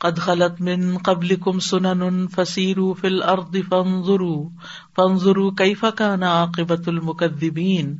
قد 0.00 0.18
خلط 0.18 0.60
من 0.60 0.98
قبل 0.98 1.36
کم 1.36 1.58
سنن 1.58 2.28
فصیرو 2.28 2.94
فل 2.94 3.22
ارد 3.22 3.56
فنظرو 3.68 4.48
فنظرو 4.96 5.50
کئی 5.50 5.74
فکان 5.74 6.22
عاقبت 6.22 6.88
المقدبین 6.88 7.96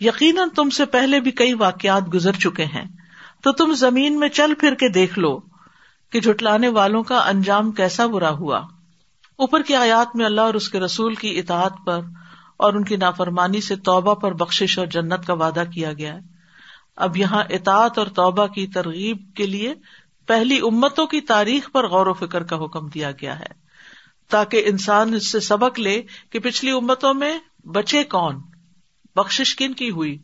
یقیناً 0.00 0.48
تم 0.56 0.70
سے 0.70 0.84
پہلے 0.84 1.20
بھی 1.20 1.30
کئی 1.30 1.54
واقعات 1.54 2.14
گزر 2.14 2.32
چکے 2.32 2.64
ہیں۔ 2.64 2.84
تو 3.42 3.52
تم 3.52 3.72
زمین 3.72 4.18
میں 4.18 4.28
چل 4.28 4.54
پھر 4.54 4.74
کے 4.74 4.88
دیکھ 4.88 5.18
لو 5.18 5.40
کہ 6.12 6.20
جھٹلانے 6.20 6.68
والوں 6.68 7.02
کا 7.02 7.18
انجام 7.18 7.70
کیسا 7.70 8.06
برا 8.06 8.30
ہوا۔ 8.30 8.58
اوپر 9.36 9.62
کی 9.62 9.74
آیات 9.74 10.16
میں 10.16 10.26
اللہ 10.26 10.40
اور 10.40 10.54
اس 10.54 10.68
کے 10.68 10.80
رسول 10.80 11.14
کی 11.14 11.38
اطاعت 11.38 11.72
پر 11.86 12.00
اور 12.56 12.74
ان 12.74 12.84
کی 12.84 12.96
نافرمانی 12.96 13.60
سے 13.60 13.76
توبہ 13.76 14.14
پر 14.14 14.32
بخش 14.32 14.78
اور 14.78 14.86
جنت 14.86 15.26
کا 15.26 15.32
وعدہ 15.32 15.62
کیا 15.74 15.92
گیا۔ 15.92 16.14
ہے 16.14 16.40
اب 16.96 17.16
یہاں 17.16 17.42
اطاعت 17.50 17.98
اور 17.98 18.06
توبہ 18.06 18.46
کی 18.46 18.66
ترغیب 18.66 19.18
کے 19.34 19.46
لیے 19.46 19.74
پہلی 20.30 20.58
امتوں 20.58 21.06
کی 21.06 21.20
تاریخ 21.20 21.72
پر 21.72 21.88
غور 21.88 22.06
و 22.06 22.12
فکر 22.12 22.42
کا 22.42 22.64
حکم 22.64 22.88
دیا 22.88 23.10
گیا 23.10 23.38
ہے۔ 23.38 23.60
تاکہ 24.28 24.62
انسان 24.66 25.14
اس 25.14 25.32
سے 25.32 25.40
سبق 25.40 25.78
لے 25.78 26.02
کہ 26.30 26.38
پچھلی 26.38 26.70
امتوں 26.70 27.14
میں 27.14 27.38
بچے 27.64 28.04
کون 28.04 28.42
بخش 29.16 29.56
کن 29.56 29.72
کی 29.72 29.90
ہوئی؟ 29.90 30.18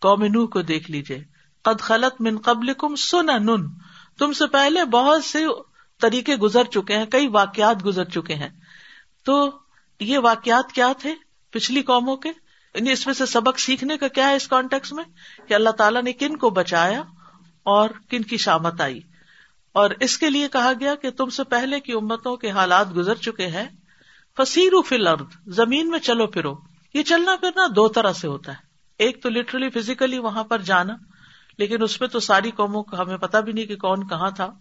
قوم 0.00 0.24
نوح 0.24 0.46
کو 0.46 0.62
دیکھ 0.62 0.90
لیجیے 0.90 1.24
قد 1.62 1.80
خلط 1.80 2.20
من 2.20 2.38
قبل 2.38 2.74
کم 2.74 2.94
سن 2.94 3.26
نن 3.26 3.68
تم 4.18 4.32
سے 4.32 4.46
پہلے 4.46 4.84
بہت 4.84 5.24
سے 5.24 5.44
طریقے 6.00 6.36
گزر 6.36 6.64
چکے 6.64 6.98
ہیں، 6.98 7.06
کئی 7.06 7.28
واقعات 7.28 7.84
گزر 7.84 8.04
چکے 8.04 8.34
ہیں۔ 8.34 8.48
تو 9.24 9.50
یہ 10.00 10.18
واقعات 10.18 10.72
کیا 10.72 10.92
تھے 10.98 11.14
پچھلی 11.50 11.82
قوموں 11.82 12.16
کے؟ 12.16 12.28
یعنی 12.74 12.92
اس 12.92 13.06
میں 13.06 13.14
سے 13.14 13.26
سبق 13.26 13.58
سیکھنے 13.58 13.96
کا 13.96 14.08
کیا 14.08 14.28
ہے 14.28 14.36
اس 14.36 14.48
کانٹیکس 14.48 14.92
میں؟ 14.92 15.04
کہ 15.48 15.54
اللہ 15.54 15.70
تعالیٰ 15.70 16.02
نے 16.02 16.12
کن 16.12 16.36
کو 16.36 16.50
بچایا 16.50 17.02
اور 17.62 17.90
کن 18.08 18.22
کی 18.22 18.36
شامت 18.36 18.80
آئی۔ 18.80 19.00
اور 19.72 19.90
اس 20.00 20.18
کے 20.18 20.30
لیے 20.30 20.48
کہا 20.48 20.72
گیا 20.80 20.94
کہ 20.94 21.10
تم 21.10 21.28
سے 21.28 21.44
پہلے 21.44 21.80
کی 21.80 21.92
امتوں 21.92 22.36
کے 22.36 22.50
حالات 22.50 22.96
گزر 22.96 23.14
چکے 23.14 23.46
ہیں۔ 23.46 23.68
فصیر 24.36 24.72
فل 24.88 25.06
ارد 25.06 25.26
زمین 25.46 25.90
میں 25.90 25.98
چلو 25.98 26.26
پھرو۔ 26.26 26.54
یہ 26.94 27.02
چلنا 27.02 27.36
پھرنا 27.36 27.66
دو 27.76 27.88
طرح 27.88 28.12
سے 28.12 28.28
ہوتا 28.28 28.52
ہے۔ 28.52 28.56
ایک 28.98 29.22
تو 29.22 29.30
لٹرلی 29.30 29.70
فزیکلی 29.70 30.18
وہاں 30.18 30.44
پر 30.44 30.58
جانا، 30.58 30.96
لیکن 31.58 31.82
اس 31.82 32.00
میں 32.00 32.08
تو 32.08 32.20
ساری 32.20 32.50
قوموں 32.50 32.82
کا 32.82 33.02
ہمیں 33.02 33.16
پتا 33.16 33.40
بھی 33.40 33.52
نہیں 33.52 33.64
کہ 33.64 33.76
کون 33.76 34.08
کہاں 34.08 34.30
تھا۔ 34.30 34.52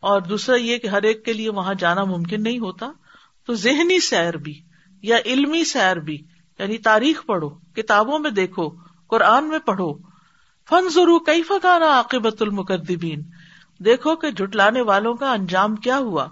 اور 0.00 0.20
دوسرا 0.20 0.56
یہ 0.56 0.78
کہ 0.78 0.86
ہر 0.86 1.02
ایک 1.02 1.24
کے 1.24 1.32
لیے 1.32 1.50
وہاں 1.50 1.74
جانا 1.74 2.04
ممکن 2.04 2.42
نہیں 2.42 2.58
ہوتا۔ 2.58 2.92
تو 3.46 3.54
ذہنی 3.54 4.00
سیر 4.00 4.36
بھی 4.36 4.60
یا 5.02 5.16
علمی 5.24 5.64
سیر 5.64 5.96
بھی 5.96 6.24
یعنی 6.58 6.78
تاریخ 6.78 7.26
پڑھو، 7.26 7.48
کتابوں 7.48 8.18
میں 8.18 8.30
دیکھو، 8.30 8.68
قرآن 9.06 9.48
میں 9.48 9.58
پڑھو۔ 9.58 9.98
فن 10.68 10.88
ضرور 10.88 11.20
کئی 11.26 11.42
فکانا 11.42 11.86
عاقبت 11.86 12.42
المقدبین 12.42 13.22
دیکھو 13.78 14.16
کہ 14.16 14.30
جٹلانے 14.30 14.80
والوں 14.80 15.14
کا 15.14 15.32
انجام 15.32 15.76
کیا 15.76 15.98
ہوا۔ 15.98 16.28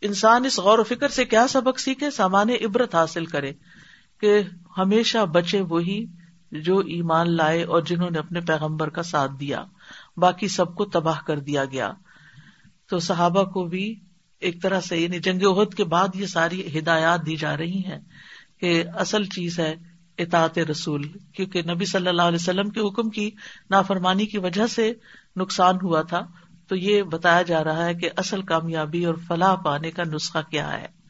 انسان 0.00 0.44
اس 0.44 0.58
غور 0.58 0.78
و 0.78 0.82
فکر 0.82 1.08
سے 1.08 1.24
کیا 1.24 1.48
سبق 1.48 1.80
سیکھے؟ 1.80 2.10
سامان 2.10 2.50
عبرت 2.50 2.94
حاصل 2.94 3.26
کرے 3.26 3.52
کہ 4.20 4.42
ہمیشہ 4.78 5.26
بچے 5.26 5.60
وہی 5.60 6.06
جو 6.52 6.78
ایمان 6.78 7.36
لائے 7.36 7.64
اور 7.64 7.82
جنہوں 7.82 8.10
نے 8.10 8.18
اپنے 8.18 8.40
پیغمبر 8.40 8.88
کا 8.88 9.02
ساتھ 9.02 9.32
دیا۔ 9.40 9.64
باقی 10.16 10.48
سب 10.48 10.74
کو 10.74 10.84
تباہ 10.84 11.20
کر 11.26 11.38
دیا 11.38 11.64
گیا۔ 11.64 11.92
تو 12.90 12.98
صحابہ 12.98 13.44
کو 13.44 13.64
بھی 13.64 14.00
ایک 14.40 14.62
طرح 14.62 14.80
سے 14.80 14.96
یعنی 14.96 15.18
جنگ 15.18 15.42
عہد 15.42 15.74
کے 15.74 15.84
بعد 15.84 16.08
یہ 16.14 16.26
ساری 16.26 16.78
ہدایات 16.78 17.26
دی 17.26 17.36
جا 17.36 17.56
رہی 17.56 17.78
ہیں 17.78 17.98
کہ 18.60 18.84
اصل 18.96 19.24
چیز 19.24 19.60
ہے 19.60 19.76
اطاعت 20.18 20.58
رسول۔ 20.58 21.08
کیونکہ 21.34 21.62
نبی 21.62 21.84
صلی 21.84 22.08
اللہ 22.08 22.22
علیہ 22.22 22.38
وسلم 22.40 22.70
کے 22.70 22.80
حکم 22.80 23.10
کی 23.10 23.30
نافرمانی 23.70 24.26
کی 24.26 24.38
وجہ 24.38 24.66
سے 24.66 24.92
نقصان 25.36 25.74
ہوا 25.82 26.02
تھا۔ 26.02 26.26
تو 26.68 26.76
یہ 26.76 27.02
بتایا 27.02 27.42
جا 27.42 27.64
رہا 27.64 27.84
ہے 27.84 27.94
کہ 27.94 28.10
اصل 28.16 28.42
کامیابی 28.42 29.04
اور 29.04 29.14
فلاح 29.28 29.54
پانے 29.54 29.90
کا 29.90 30.02
نسخہ 30.04 30.38
کیا 30.50 30.80
ہے۔ 30.80 31.04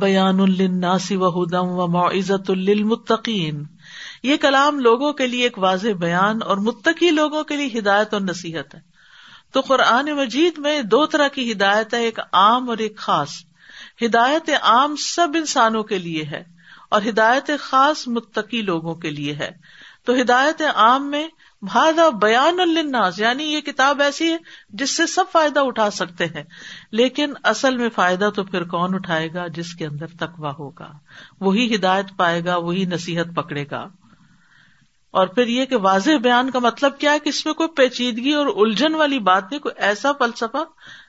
بیان 0.00 0.40
الناسی 0.40 1.16
و 1.16 1.28
ہدم 1.28 1.66
و 1.66 1.86
معزت 1.86 2.50
المتقین 2.50 3.64
یہ 4.22 4.36
کلام 4.36 4.78
لوگوں 4.78 5.12
کے 5.12 5.26
لیے 5.26 5.42
ایک 5.42 5.58
واضح 5.58 5.88
بیان 6.00 6.38
اور 6.42 6.56
متقی 6.56 7.10
لوگوں 7.10 7.44
کے 7.44 7.56
لیے 7.56 7.78
ہدایت 7.78 8.14
اور 8.14 8.20
نصیحت 8.20 8.74
ہے۔ 8.74 8.80
تو 9.52 9.60
قرآن 9.60 10.06
مجید 10.06 10.58
میں 10.58 10.82
دو 10.82 11.06
طرح 11.06 11.28
کی 11.28 11.52
ہدایت 11.52 11.94
ہے، 11.94 12.00
ایک 12.02 12.18
عام 12.32 12.70
اور 12.70 12.78
ایک 12.78 12.96
خاص۔ 12.96 13.30
ہدایت 14.04 14.50
عام 14.62 14.96
سب 14.96 15.28
انسانوں 15.34 15.82
کے 15.82 15.98
لیے 15.98 16.24
ہے 16.24 16.44
اور 16.90 17.02
ہدایت 17.08 17.50
خاص 17.58 18.08
متقی 18.08 18.62
لوگوں 18.62 18.94
کے 18.94 19.10
لیے 19.10 19.34
ہے۔ 19.34 19.50
تو 20.04 20.12
ہدایت 20.20 20.62
عام 20.74 21.10
میں 21.10 21.28
بھادا 21.62 22.08
بیان 22.08 22.60
الناس 22.60 23.18
یعنی 23.18 23.44
یہ 23.44 23.60
کتاب 23.60 24.02
ایسی 24.02 24.32
ہے 24.32 24.36
جس 24.68 24.96
سے 24.96 25.06
سب 25.06 25.24
فائدہ 25.32 25.60
اٹھا 25.60 25.90
سکتے 25.90 26.24
ہیں، 26.24 26.42
لیکن 26.92 27.32
اصل 27.42 27.76
میں 27.76 27.88
فائدہ 27.88 28.30
تو 28.34 28.44
پھر 28.44 28.64
کون 28.64 28.94
اٹھائے 28.94 29.28
گا؟ 29.34 29.46
جس 29.46 29.74
کے 29.74 29.86
اندر 29.86 30.06
تقوا 30.06 30.52
ہوگا۔ 30.58 30.92
وہی 31.40 31.74
ہدایت 31.74 32.06
پائے 32.16 32.44
گا، 32.44 32.56
وہی 32.56 32.84
نصیحت 32.84 33.34
پکڑے 33.34 33.64
گا۔ 33.70 33.86
اور 35.10 35.26
پھر 35.26 35.46
یہ 35.46 35.64
کہ 35.64 35.76
واضح 35.76 36.10
بیان 36.22 36.50
کا 36.50 36.58
مطلب 36.58 36.98
کیا 36.98 37.12
ہے 37.12 37.18
کہ 37.18 37.28
اس 37.28 37.46
میں 37.46 37.54
کوئی 37.54 37.68
پیچیدگی 37.68 38.32
اور 38.32 38.46
الجھن 38.46 38.94
والی 38.94 39.18
بات 39.18 39.44
نہیں، 39.50 39.60
کوئی 39.60 39.74
ایسا 39.78 40.12
فلسفہ، 40.12 40.64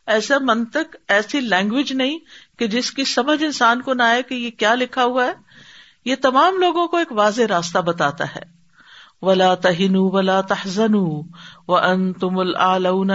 ایسا 0.08 0.38
منطق، 0.42 0.96
ایسی 1.08 1.40
لینگویج 1.40 1.94
نہیں 1.94 2.20
کہ 2.60 2.68
جس 2.68 2.92
کی 2.92 3.04
سمجھ 3.04 3.44
انسان 3.44 3.82
کو 3.82 3.94
نہ 3.94 4.04
آئے 4.04 4.24
کہ 4.24 4.34
یہ 4.34 4.52
کیا 4.52 4.76
لکھا 4.76 5.04
ہوا 5.04 5.26
ہے۔ 5.26 5.34
یہ 6.06 6.16
تمام 6.22 6.58
لوگوں 6.58 6.88
کو 6.88 6.98
ایک 6.98 7.12
واضح 7.12 7.42
راستہ 7.50 7.80
بتاتا 7.80 8.36
ہے۔ 8.36 8.61
ولا 9.22 9.56
تہن 9.56 9.96
ولا 9.96 10.42
تحزن 10.42 10.96
و 11.68 11.76
ان 11.76 12.14
تم 12.14 12.40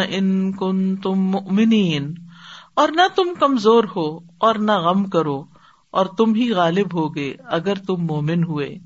ان 0.09 0.53
کن 0.53 0.97
تم 0.97 1.31
منین 1.51 2.15
اور 2.75 2.89
نہ 2.89 3.01
تم 3.15 3.29
کمزور 3.39 3.85
ہو 3.97 4.19
اور 4.39 4.55
نہ 4.55 4.73
غم 4.73 5.05
کرو 5.05 5.45
اور 5.91 6.07
تم 6.07 6.35
ہی 6.35 6.53
غالب 6.53 6.95
ہوگے 6.95 7.35
اگر 7.45 7.75
تم 7.75 8.07
مومن 8.07 8.45
ہوئے۔ 8.45 8.79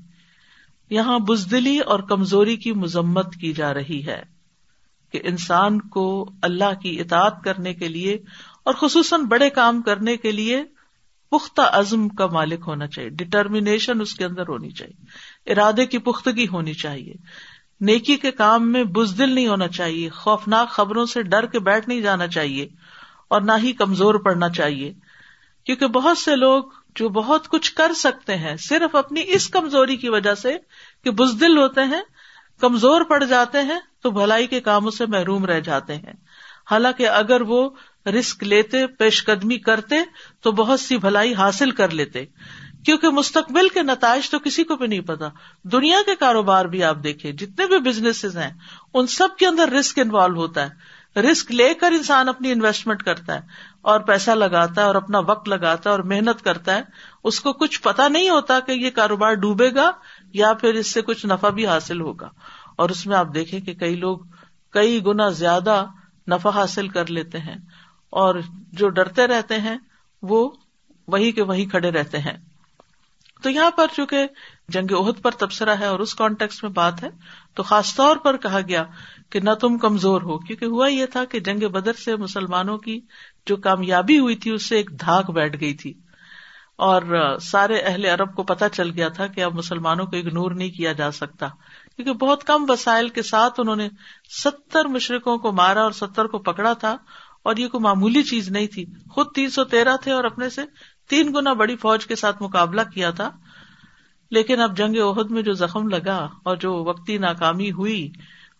یہاں 0.89 1.19
بزدلی 1.19 1.79
اور 1.79 1.99
کمزوری 1.99 2.55
کی 2.55 2.71
مذمت 2.71 3.35
کی 3.35 3.53
جا 3.53 3.73
رہی 3.73 4.05
ہے 4.05 4.23
کہ 5.11 5.19
انسان 5.23 5.81
کو 5.81 6.29
اللہ 6.41 6.79
کی 6.81 6.99
اطاعت 6.99 7.43
کرنے 7.43 7.73
کے 7.73 7.87
لیے 7.87 8.17
اور 8.63 8.73
خصوصاً 8.73 9.23
بڑے 9.23 9.49
کام 9.49 9.81
کرنے 9.81 10.17
کے 10.17 10.31
لیے 10.31 10.63
پختہ 11.31 11.61
عزم 11.61 12.09
کا 12.09 12.27
مالک 12.27 12.59
ہونا 12.67 12.87
چاہیے 12.87 13.09
ڈٹرمینیشن 13.09 14.01
اس 14.01 14.15
کے 14.15 14.25
اندر 14.25 14.41
ہونی 14.41 14.69
چاہیے۔ 14.69 15.05
ارادے 15.45 15.85
کی 15.85 15.97
پختگی 15.97 16.47
ہونی 16.47 16.73
چاہیے۔ 16.73 17.13
نیکی 17.81 18.17
کے 18.17 18.31
کام 18.31 18.71
میں 18.71 18.83
بزدل 18.83 19.29
نہیں 19.29 19.47
ہونا 19.47 19.67
چاہیے۔ 19.67 20.09
خوفناک 20.09 20.69
خبروں 20.69 21.05
سے 21.05 21.23
ڈر 21.23 21.45
کے 21.45 21.59
بیٹھ 21.59 21.89
نہیں 21.89 22.01
جانا 22.01 22.27
چاہیے 22.27 22.67
اور 23.27 23.41
نہ 23.41 23.51
ہی 23.63 23.73
کمزور 23.73 24.15
پڑنا 24.15 24.49
چاہیے۔ 24.49 24.93
کیونکہ 25.65 25.87
بہت 25.87 26.17
سے 26.17 26.35
لوگ 26.35 26.63
جو 26.95 27.09
بہت 27.09 27.47
کچھ 27.47 27.73
کر 27.73 27.93
سکتے 27.93 28.37
ہیں، 28.37 28.55
صرف 28.55 28.95
اپنی 28.95 29.21
اس 29.27 29.49
کمزوری 29.49 29.97
کی 29.97 30.09
وجہ 30.09 30.33
سے 30.33 30.57
کہ 31.03 31.11
بزدل 31.11 31.57
ہوتے 31.57 31.81
ہیں، 31.81 32.01
کمزور 32.59 33.01
پڑ 33.01 33.23
جاتے 33.23 33.57
ہیں، 33.61 33.79
تو 34.01 34.11
بھلائی 34.11 34.47
کے 34.47 34.61
کاموں 34.61 34.91
سے 34.91 35.05
محروم 35.05 35.45
رہ 35.45 35.59
جاتے 35.59 35.95
ہیں۔ 35.95 36.13
حالانکہ 36.71 37.07
اگر 37.07 37.41
وہ 37.41 37.69
رسک 38.05 38.43
لیتے 38.43 38.87
پیش 38.87 39.25
قدمی 39.25 39.57
کرتے، 39.57 39.95
تو 40.41 40.51
بہت 40.51 40.79
سی 40.79 40.97
بھلائی 40.97 41.33
حاصل 41.33 41.71
کر 41.71 41.89
لیتے۔ 41.89 42.25
کیونکہ 42.85 43.09
مستقبل 43.09 43.69
کے 43.69 43.83
نتائج 43.83 44.29
تو 44.29 44.39
کسی 44.39 44.63
کو 44.63 44.75
بھی 44.75 44.87
نہیں 44.87 45.01
پتا۔ 45.01 45.29
دنیا 45.63 45.97
کے 46.05 46.15
کاروبار 46.15 46.65
بھی 46.65 46.83
آپ 46.83 46.97
دیکھیں، 47.03 47.31
جتنے 47.31 47.67
بھی 47.67 47.79
بزنس 47.79 48.25
ہیں، 48.25 48.53
ان 48.93 49.07
سب 49.07 49.27
کے 49.37 49.47
اندر 49.47 49.69
رسک 49.69 49.99
انوالو 49.99 50.35
ہوتا 50.35 50.67
ہے۔ 50.67 51.01
رسک 51.19 51.51
لے 51.51 51.73
کر 51.73 51.91
انسان 51.91 52.29
اپنی 52.29 52.51
انویسٹمنٹ 52.51 53.03
کرتا 53.03 53.35
ہے 53.35 53.41
اور 53.81 53.99
پیسہ 53.99 54.31
لگاتا 54.31 54.81
ہے 54.81 54.85
اور 54.85 54.95
اپنا 54.95 55.19
وقت 55.19 55.49
لگاتا 55.49 55.89
ہے 55.89 55.95
اور 55.95 56.03
محنت 56.03 56.43
کرتا 56.43 56.75
ہے۔ 56.75 56.81
اس 57.23 57.39
کو 57.39 57.53
کچھ 57.53 57.81
پتا 57.81 58.07
نہیں 58.07 58.29
ہوتا 58.29 58.59
کہ 58.59 58.71
یہ 58.71 58.89
کاروبار 58.89 59.33
ڈوبے 59.33 59.75
گا 59.75 59.91
یا 60.33 60.53
پھر 60.53 60.73
اس 60.73 60.91
سے 60.91 61.01
کچھ 61.01 61.25
نفع 61.25 61.49
بھی 61.49 61.67
حاصل 61.67 62.01
ہوگا۔ 62.01 62.29
اور 62.75 62.89
اس 62.89 63.07
میں 63.07 63.17
آپ 63.17 63.27
دیکھیں 63.33 63.59
کہ 63.59 63.73
کئی 63.73 63.95
لوگ 63.95 64.19
کئی 64.69 65.05
گنا 65.05 65.29
زیادہ 65.29 65.85
نفع 66.27 66.49
حاصل 66.49 66.87
کر 66.87 67.09
لیتے 67.09 67.37
ہیں 67.37 67.57
اور 68.09 68.35
جو 68.71 68.89
ڈرتے 68.89 69.27
رہتے 69.27 69.57
ہیں، 69.57 69.77
وہ 70.21 70.49
وہی 71.07 71.31
کے 71.31 71.41
وہی 71.41 71.65
کھڑے 71.65 71.91
رہتے 71.91 72.17
ہیں۔ 72.17 72.50
تو 73.41 73.49
یہاں 73.49 73.71
پر 73.71 73.87
چونکہ 73.95 74.25
جنگ 74.67 74.93
عہد 74.93 75.21
پر 75.21 75.31
تبصرہ 75.31 75.75
ہے 75.79 75.85
اور 75.85 75.99
اس 75.99 76.15
کانٹیکس 76.15 76.63
میں 76.63 76.71
بات 76.71 77.03
ہے، 77.03 77.09
تو 77.53 77.63
خاص 77.63 77.95
طور 77.95 78.17
پر 78.17 78.37
کہا 78.37 78.59
گیا 78.67 78.83
کہ 79.29 79.39
نہ 79.39 79.53
تم 79.61 79.77
کمزور 79.77 80.21
ہو، 80.21 80.37
کیونکہ 80.37 80.65
ہوا 80.65 80.87
یہ 80.87 81.05
تھا 81.05 81.25
کہ 81.25 81.39
جنگ 81.39 81.67
بدر 81.69 81.93
سے 81.93 82.15
مسلمانوں 82.15 82.77
کی 82.77 82.99
جو 83.45 83.55
کامیابی 83.55 84.19
ہوئی 84.19 84.35
تھی، 84.35 84.51
اس 84.51 84.65
سے 84.65 84.77
ایک 84.77 84.89
دھاک 85.01 85.31
بیٹھ 85.31 85.59
گئی 85.61 85.73
تھی۔ 85.73 85.93
اور 86.75 87.01
سارے 87.41 87.77
اہل 87.77 88.05
عرب 88.05 88.35
کو 88.35 88.43
پتا 88.43 88.69
چل 88.69 88.89
گیا 88.89 89.07
تھا 89.09 89.27
کہ 89.27 89.43
اب 89.43 89.53
مسلمانوں 89.53 90.05
کو 90.05 90.17
اگنور 90.17 90.51
نہیں 90.51 90.69
کیا 90.69 90.91
جا 90.91 91.11
سکتا۔ 91.11 91.47
کیونکہ 91.95 92.13
بہت 92.13 92.43
کم 92.43 92.65
وسائل 92.69 93.09
کے 93.09 93.21
ساتھ 93.21 93.59
انہوں 93.59 93.75
نے 93.75 93.89
ستر 94.43 94.85
مشرقوں 94.85 95.37
کو 95.37 95.51
مارا 95.51 95.81
اور 95.81 95.91
ستر 95.91 96.25
کو 96.25 96.39
پکڑا 96.39 96.73
تھا، 96.73 96.97
اور 97.43 97.57
یہ 97.57 97.67
کوئی 97.67 97.83
معمولی 97.83 98.23
چیز 98.23 98.49
نہیں 98.49 98.67
تھی۔ 98.67 98.85
خود 99.11 99.27
تین 99.35 99.49
سو 99.49 99.63
تیرہ 99.63 99.95
تھے 99.97 100.11
اور 100.11 100.23
اپنے 100.23 100.49
سے 100.49 100.61
تین 101.09 101.33
گنا 101.33 101.53
بڑی 101.53 101.75
فوج 101.75 102.05
کے 102.05 102.15
ساتھ 102.15 102.43
مقابلہ 102.43 102.81
کیا 102.93 103.11
تھا، 103.11 103.31
لیکن 104.31 104.61
اب 104.61 104.77
جنگ 104.77 104.97
عہد 104.97 105.31
میں 105.31 105.41
جو 105.41 105.53
زخم 105.53 105.87
لگا 105.87 106.29
اور 106.43 106.55
جو 106.55 106.73
وقتی 106.73 107.17
ناکامی 107.17 107.71
ہوئی، 107.71 108.11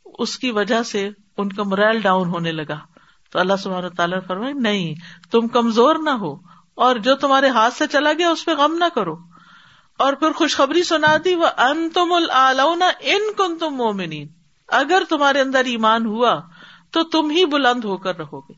اس 0.05 0.37
کی 0.37 0.51
وجہ 0.51 0.83
سے 0.83 1.09
ان 1.37 1.51
کا 1.51 1.63
مرائل 1.63 1.99
ڈاؤن 1.99 2.27
ہونے 2.27 2.51
لگا۔ 2.51 2.79
تو 3.31 3.39
اللہ 3.39 3.53
سبحانہ 3.63 3.87
تعالیٰ 3.87 4.17
نے 4.17 4.27
فرمائے 4.27 4.53
نہیں، 4.53 4.95
تم 5.31 5.47
کمزور 5.47 5.95
نہ 5.95 6.09
ہو 6.09 6.35
اور 6.75 6.95
جو 6.95 7.15
تمہارے 7.15 7.49
ہاتھ 7.49 7.73
سے 7.73 7.87
چلا 7.87 8.13
گیا، 8.13 8.29
اس 8.29 8.45
پہ 8.45 8.51
غم 8.51 8.73
نہ 8.73 8.85
کرو۔ 8.95 9.15
اور 9.97 10.13
پھر 10.13 10.31
خوشخبری 10.31 10.83
سنا 10.83 11.17
دی 11.25 11.35
وہ 11.35 11.47
ان 11.57 11.89
تم 11.89 12.13
ان 12.99 13.33
کن 13.37 13.57
تم 13.57 13.75
مومنین 13.75 14.27
اگر 14.67 15.03
تمہارے 15.09 15.41
اندر 15.41 15.65
ایمان 15.65 16.05
ہوا، 16.05 16.41
تو 16.91 17.03
تم 17.03 17.29
ہی 17.29 17.45
بلند 17.45 17.85
ہو 17.85 17.97
کر 17.97 18.17
رہو 18.17 18.39
گے۔ 18.39 18.53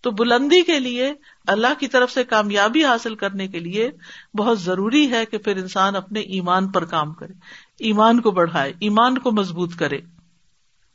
تو 0.00 0.10
بلندی 0.10 0.62
کے 0.62 0.78
لیے 0.80 1.12
اللہ 1.46 1.80
کی 1.80 1.86
طرف 1.88 2.10
سے 2.10 2.24
کامیابی 2.24 2.84
حاصل 2.84 3.14
کرنے 3.14 3.48
کے 3.48 3.58
لیے 3.58 3.90
بہت 4.38 4.60
ضروری 4.60 5.10
ہے 5.10 5.24
کہ 5.26 5.38
پھر 5.38 5.56
انسان 5.56 5.96
اپنے 5.96 6.20
ایمان 6.20 6.68
پر 6.68 6.84
کام 6.84 7.12
کرے، 7.12 7.32
ایمان 7.78 8.20
کو 8.20 8.30
بڑھائے، 8.30 8.72
ایمان 8.80 9.18
کو 9.18 9.30
مضبوط 9.30 9.74
کرے۔ 9.74 9.98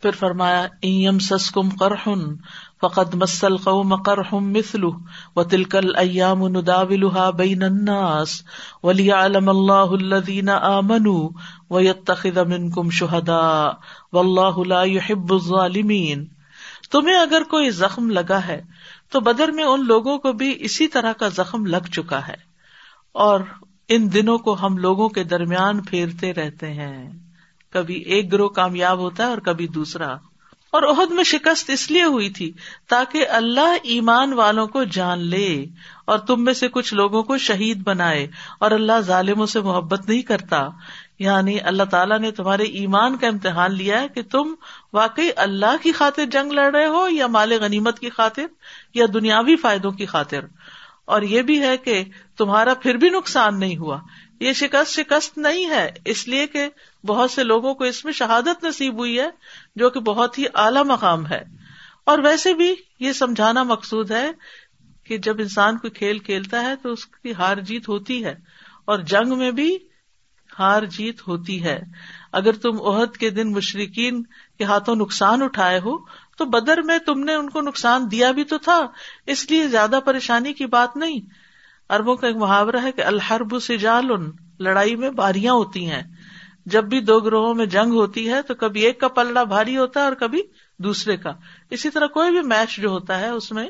پھر 0.01 0.11
فرمایا 0.11 0.67
ایم 0.81 1.19
سسکم 1.19 1.69
کرہن 1.69 2.35
فقد 2.81 3.13
مسل 3.13 3.57
قوم 3.57 3.95
کرہم 4.03 4.51
مثلو 4.53 4.91
و 5.35 5.43
تلکل 5.43 5.95
ایام 5.95 6.47
نداولها 6.47 7.29
بین 7.29 7.63
الناس 7.63 8.33
وليعلم 8.83 9.49
الله 9.49 9.93
الذين 9.93 10.49
آمنوا 10.49 11.29
ويتخذ 11.69 12.43
منكم 12.45 12.89
شهداء 12.89 13.73
والله 14.13 14.65
لا 14.65 14.83
يحب 14.91 15.33
الظالمين 15.33 16.32
تمہیں 16.91 17.15
اگر 17.15 17.41
کوئی 17.43 17.69
زخم 17.69 18.09
لگا 18.09 18.47
ہے 18.47 18.61
تو 19.09 19.19
بدر 19.19 19.51
میں 19.51 19.63
ان 19.63 19.85
لوگوں 19.85 20.17
کو 20.17 20.33
بھی 20.33 20.55
اسی 20.59 20.87
طرح 20.87 21.13
کا 21.13 21.27
زخم 21.27 21.65
لگ 21.65 21.89
چکا 21.91 22.27
ہے 22.27 22.35
اور 23.11 23.39
ان 23.87 24.13
دنوں 24.13 24.37
کو 24.37 24.65
ہم 24.65 24.77
لوگوں 24.77 25.09
کے 25.09 25.23
درمیان 25.23 25.81
پھیرتے 25.81 26.33
رہتے 26.33 26.73
ہیں۔ 26.73 27.11
کبھی 27.69 27.95
ایک 27.95 28.31
گروہ 28.31 28.49
کامیاب 28.49 28.99
ہوتا 28.99 29.23
ہے 29.23 29.29
اور 29.29 29.37
کبھی 29.37 29.67
دوسرا۔ 29.67 30.15
اور 30.71 30.83
عہد 30.83 31.11
میں 31.11 31.23
شکست 31.23 31.69
اس 31.69 31.91
لیے 31.91 32.03
ہوئی 32.03 32.29
تھی 32.29 32.51
تاکہ 32.89 33.27
اللہ 33.29 33.75
ایمان 33.83 34.33
والوں 34.33 34.67
کو 34.67 34.83
جان 34.83 35.19
لے 35.19 35.65
اور 36.05 36.19
تم 36.19 36.43
میں 36.43 36.53
سے 36.53 36.67
کچھ 36.67 36.93
لوگوں 36.93 37.23
کو 37.23 37.37
شہید 37.37 37.83
بنائے 37.83 38.27
اور 38.59 38.71
اللہ 38.71 38.99
ظالموں 38.99 39.45
سے 39.45 39.59
محبت 39.59 40.09
نہیں 40.09 40.21
کرتا۔ 40.21 40.67
یعنی 41.19 41.59
اللہ 41.59 41.83
تعالیٰ 41.83 42.19
نے 42.19 42.31
تمہارے 42.31 42.63
ایمان 42.63 43.17
کا 43.17 43.27
امتحان 43.27 43.73
لیا 43.73 44.01
ہے 44.01 44.07
کہ 44.07 44.21
تم 44.21 44.55
واقعی 44.93 45.29
اللہ 45.35 45.83
کی 45.83 45.91
خاطر 45.91 46.25
جنگ 46.25 46.51
لڑ 46.51 46.75
رہے 46.75 46.87
ہو 46.87 47.07
یا 47.09 47.27
مال 47.27 47.53
غنیمت 47.61 47.99
کی 47.99 48.09
خاطر 48.09 48.45
یا 48.93 49.05
دنیاوی 49.13 49.55
فائدوں 49.55 49.91
کی 49.91 50.05
خاطر۔ 50.05 50.39
اور 51.05 51.21
یہ 51.21 51.41
بھی 51.41 51.61
ہے 51.61 51.77
کہ 51.77 52.03
تمہارا 52.37 52.73
پھر 52.73 52.97
بھی 52.97 53.09
نقصان 53.09 53.59
نہیں 53.59 53.77
ہوا۔ 53.77 53.99
یہ 54.39 54.53
شکست 54.53 54.91
شکست 54.91 55.37
نہیں 55.37 55.69
ہے، 55.69 55.91
اس 56.05 56.27
لیے 56.27 56.47
کہ 56.47 56.69
بہت 57.05 57.31
سے 57.31 57.43
لوگوں 57.43 57.73
کو 57.73 57.83
اس 57.83 58.05
میں 58.05 58.13
شہادت 58.13 58.63
نصیب 58.63 58.97
ہوئی 58.97 59.19
ہے، 59.19 59.29
جو 59.75 59.89
کہ 59.89 59.99
بہت 59.99 60.39
ہی 60.39 60.45
اعلی 60.53 60.83
مقام 60.83 61.27
ہے۔ 61.27 61.43
اور 62.05 62.19
ویسے 62.19 62.53
بھی 62.53 62.75
یہ 62.99 63.11
سمجھانا 63.11 63.63
مقصود 63.63 64.11
ہے 64.11 64.31
کہ 65.03 65.17
جب 65.17 65.35
انسان 65.39 65.77
کوئی 65.77 65.91
کھیل 65.91 66.19
کھیلتا 66.19 66.61
ہے 66.61 66.75
تو 66.75 66.91
اس 66.91 67.05
کی 67.05 67.33
ہار 67.33 67.57
جیت 67.57 67.89
ہوتی 67.89 68.25
ہے۔ 68.25 68.35
اور 68.85 68.99
جنگ 68.99 69.37
میں 69.37 69.51
بھی 69.51 69.77
ہار 70.59 70.83
جیت 70.83 71.27
ہوتی 71.27 71.63
ہے۔ 71.63 71.81
اگر 72.31 72.51
تم 72.53 72.81
عہد 72.81 73.17
کے 73.17 73.29
دن 73.29 73.51
مشرقین 73.51 74.23
کے 74.57 74.63
ہاتھوں 74.63 74.95
نقصان 74.95 75.41
اٹھائے 75.41 75.79
ہو، 75.79 75.97
تو 76.37 76.45
بدر 76.45 76.81
میں 76.81 76.97
تم 76.97 77.19
نے 77.19 77.33
ان 77.33 77.49
کو 77.49 77.61
نقصان 77.61 78.11
دیا 78.11 78.31
بھی 78.31 78.43
تو 78.43 78.57
تھا۔ 78.57 78.81
اس 79.27 79.51
لیے 79.51 79.67
زیادہ 79.67 79.99
پریشانی 80.05 80.53
کی 80.53 80.65
بات 80.65 80.97
نہیں۔ 80.97 81.19
اربوں 81.89 82.15
کا 82.15 82.27
ایک 82.27 82.35
محاورہ 82.35 82.75
ہے 82.83 82.91
کہ 82.91 83.01
الحرب 83.01 83.63
سے 83.63 83.77
جال 83.77 84.05
لڑائی 84.59 84.95
میں 84.95 85.09
باریاں 85.09 85.53
ہوتی 85.53 85.91
ہیں۔ 85.91 86.01
جب 86.65 86.83
بھی 86.83 86.99
دو 86.99 87.19
گروہوں 87.19 87.53
میں 87.53 87.65
جنگ 87.65 87.91
ہوتی 87.91 88.29
ہے، 88.29 88.41
تو 88.41 88.53
کبھی 88.53 88.81
ایک 88.81 88.99
کا 88.99 89.07
پلڑا 89.07 89.43
بھاری 89.43 89.77
ہوتا 89.77 89.99
ہے 89.99 90.05
اور 90.05 90.13
کبھی 90.13 90.41
دوسرے 90.79 91.17
کا۔ 91.17 91.31
اسی 91.69 91.89
طرح 91.89 92.07
کوئی 92.07 92.31
بھی 92.31 92.41
میچ 92.41 92.77
جو 92.77 92.89
ہوتا 92.89 93.19
ہے، 93.19 93.29
اس 93.29 93.51
میں 93.51 93.67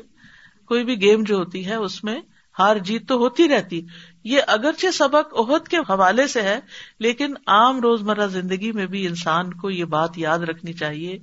کوئی 0.66 0.84
بھی 0.84 1.00
گیم 1.00 1.22
جو 1.22 1.36
ہوتی 1.36 1.66
ہے، 1.66 1.74
اس 1.74 2.04
میں 2.04 2.20
ہار 2.58 2.76
جیت 2.76 3.08
تو 3.08 3.16
ہوتی 3.16 3.48
رہتی۔ 3.48 3.86
یہ 4.24 4.40
اگرچہ 4.46 4.90
سبق 4.90 5.34
عہد 5.38 5.68
کے 5.68 5.76
حوالے 5.76 6.26
سے 6.26 6.42
ہے، 6.42 6.60
لیکن 6.98 7.34
عام 7.46 7.80
روزمرہ 7.80 8.26
زندگی 8.26 8.72
میں 8.72 8.86
بھی 8.86 9.06
انسان 9.06 9.54
کو 9.54 9.70
یہ 9.70 9.84
بات 9.84 10.10
یاد 10.16 10.38
رکھنی 10.38 10.72
چاہیے 10.72 11.18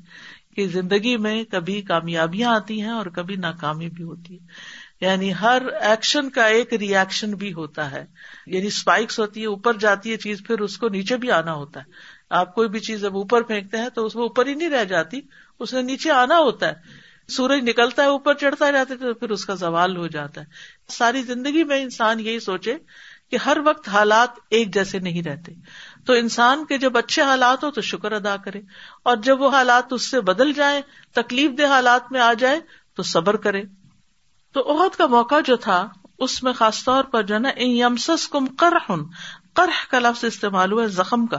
کہ 0.55 0.67
زندگی 0.67 1.17
میں 1.17 1.43
کبھی 1.43 1.81
کامیابیاں 1.81 2.55
آتی 2.55 2.81
ہیں 2.81 2.89
اور 2.89 3.05
کبھی 3.05 3.35
ناکامی 3.35 3.89
بھی 3.89 4.03
ہوتی 4.03 4.39
ہے۔ 4.39 4.45
یعنی 5.05 5.33
ہر 5.41 5.61
ایکشن 5.81 6.29
کا 6.29 6.43
ایک 6.45 6.73
ریئیکشن 6.73 7.31
بھی 7.31 7.53
ہوتا 7.53 7.91
ہے۔ 7.91 8.05
یعنی 8.47 8.67
اسپائکس 8.67 9.19
ہوتی 9.19 9.41
ہے 9.41 9.45
اوپر 9.45 9.73
جاتی 9.73 10.11
ہے 10.11 10.17
چیز، 10.17 10.43
پھر 10.47 10.59
اس 10.59 10.77
کو 10.77 10.89
نیچے 10.89 11.17
بھی 11.17 11.31
آنا 11.31 11.53
ہوتا 11.53 11.79
ہے۔ 11.79 11.85
آپ 12.29 12.55
کوئی 12.55 12.69
بھی 12.69 12.79
چیز 12.79 13.01
جب 13.01 13.15
اوپر 13.17 13.41
پھینکتے 13.41 13.77
ہیں 13.77 13.89
تو 13.89 14.05
اس 14.05 14.15
میں 14.15 14.23
اوپر 14.23 14.45
ہی 14.45 14.53
نہیں 14.53 14.69
رہ 14.69 14.83
جاتی، 14.83 15.21
اس 15.59 15.73
نے 15.73 15.81
نیچے 15.81 16.11
آنا 16.11 16.37
ہوتا 16.37 16.67
ہے۔ 16.67 17.00
سورج 17.31 17.69
نکلتا 17.69 18.01
ہے، 18.01 18.07
اوپر 18.07 18.33
چڑھتا 18.33 18.71
جاتا 18.71 18.93
ہے 18.93 18.99
تو 18.99 19.13
پھر 19.13 19.29
اس 19.29 19.45
کا 19.45 19.53
زوال 19.53 19.97
ہو 19.97 20.07
جاتا 20.07 20.41
ہے۔ 20.41 20.45
ساری 20.87 21.23
زندگی 21.23 21.63
میں 21.63 21.81
انسان 21.81 22.19
یہی 22.19 22.39
سوچے 22.39 22.77
کہ 23.31 23.37
ہر 23.45 23.57
وقت 23.65 23.89
حالات 23.89 24.29
ایک 24.49 24.73
جیسے 24.73 24.99
نہیں 24.99 25.23
رہتے۔ 25.23 25.51
تو 26.05 26.13
انسان 26.13 26.65
کے 26.65 26.77
جب 26.77 26.97
اچھے 26.97 27.21
حالات 27.21 27.63
ہو 27.63 27.71
تو 27.71 27.81
شکر 27.81 28.11
ادا 28.11 28.35
کرے۔ 28.37 28.61
اور 29.03 29.17
جب 29.17 29.41
وہ 29.41 29.49
حالات 29.49 29.93
اس 29.93 30.11
سے 30.11 30.21
بدل 30.21 30.53
جائیں، 30.53 30.81
تکلیف 31.11 31.51
دہ 31.57 31.67
حالات 31.67 32.11
میں 32.11 32.21
آ 32.21 32.33
جائے 32.33 32.59
تو 32.95 33.03
صبر 33.03 33.35
کرے۔ 33.35 33.61
تو 34.53 34.83
عہد 34.83 34.95
کا 34.95 35.05
موقع 35.05 35.35
جو 35.45 35.55
تھا، 35.55 35.87
اس 36.19 36.43
میں 36.43 36.53
خاص 36.53 36.83
طور 36.83 37.03
پر 37.03 37.23
جو 37.23 37.35
ہے 37.35 37.39
نا 37.39 37.49
یمسس 37.57 38.27
کم 38.27 38.45
کرہ 38.45 38.91
کرہ 39.53 39.91
کا 39.91 39.99
لفظ 39.99 40.23
استعمال 40.23 40.71
ہوا 40.71 40.85
زخم 40.85 41.27
کا۔ 41.27 41.37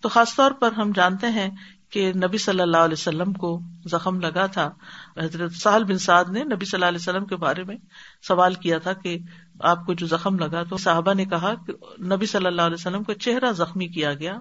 تو 0.00 0.08
خاص 0.08 0.36
طور 0.36 0.50
پر 0.50 0.72
ہم 0.72 0.92
جانتے 0.94 1.26
ہیں 1.26 1.50
کہ 1.94 2.12
نبی 2.12 2.38
صلی 2.38 2.60
اللہ 2.60 2.76
علیہ 2.76 2.92
وسلم 2.92 3.32
کو 3.32 3.60
زخم 3.84 4.20
لگا 4.20 4.46
تھا۔ 4.46 4.70
حضرت 5.16 5.52
سہل 5.52 5.84
بن 5.84 5.98
سعد 5.98 6.24
نے 6.24 6.44
نبی 6.44 6.64
صلی 6.64 6.76
اللہ 6.76 6.86
علیہ 6.86 6.98
وسلم 7.00 7.24
کے 7.24 7.36
بارے 7.36 7.64
میں 7.64 7.76
سوال 8.22 8.54
کیا 8.54 8.78
تھا 8.78 8.92
کہ 8.92 9.18
آپ 9.60 9.86
کو 9.86 9.94
جو 9.94 10.06
زخم 10.06 10.38
لگا 10.38 10.62
تو 10.62 10.76
صحابہ 10.76 11.14
نے 11.14 11.24
کہا 11.24 11.54
کہ 11.66 11.72
نبی 12.02 12.26
صلی 12.26 12.46
اللہ 12.46 12.62
علیہ 12.62 12.80
وسلم 12.80 13.02
کا 13.02 13.14
چہرہ 13.14 13.52
زخمی 13.52 13.88
کیا 13.88 14.14
گیا 14.14 14.38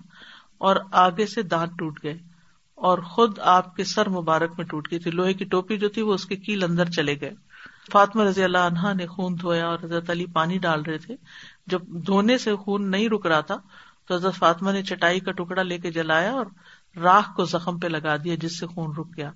اور 0.58 0.76
آگے 0.92 1.26
سے 1.26 1.42
دانت 1.42 1.72
ٹوٹ 1.80 2.00
گئے 2.04 2.18
اور 2.76 2.98
خود 2.98 3.40
آپ 3.40 3.76
کے 3.76 3.84
سر 3.84 4.10
مبارک 4.10 4.52
میں 4.58 4.66
ٹوٹ 4.66 4.88
گئی 4.92 5.00
تھی۔ 5.00 5.12
لوہے 5.12 5.34
کی 5.34 5.46
ٹوپی 5.46 5.78
جو 5.78 5.90
تھی 5.90 6.02
وہ 6.02 6.14
اس 6.14 6.26
کے 6.26 6.36
کیل 6.36 6.64
اندر 6.64 6.86
چلے 6.86 7.22
گئے۔ 7.22 7.32
فاطمہ 7.92 8.24
رضی 8.24 8.44
اللہ 8.44 8.58
عنہا 8.58 8.94
نے 8.94 9.08
خون 9.08 9.36
دھویا 9.42 9.66
اور 9.66 9.78
حضرت 9.84 10.10
علی 10.10 10.26
پانی 10.26 10.58
ڈال 10.58 10.82
رہے 10.82 10.98
تھے۔ 10.98 11.16
جب 11.68 11.82
دھونے 11.88 12.38
سے 12.38 12.56
خون 12.56 12.92
نہیں 12.92 13.10
رک 13.10 13.26
رہا 13.26 13.42
تھا 13.42 13.58
تو 14.08 14.16
حضرت 14.16 14.36
فاطمہ 14.36 14.72
نے 14.72 14.84
چٹائی 14.84 15.20
کا 15.20 15.32
ٹکڑا 15.32 15.62
لے 15.62 15.78
کے 15.78 15.92
جلایا 15.92 16.32
اور 16.32 16.46
راکھ 16.98 17.36
کو 17.36 17.46
زخم 17.46 17.80
پہ 17.80 17.88
لگا 17.88 18.16
دیا 18.18 18.36
جس 18.36 18.60
سے 18.60 18.68
خون 18.68 18.92
رک 18.98 19.18
گیا۔ 19.18 19.32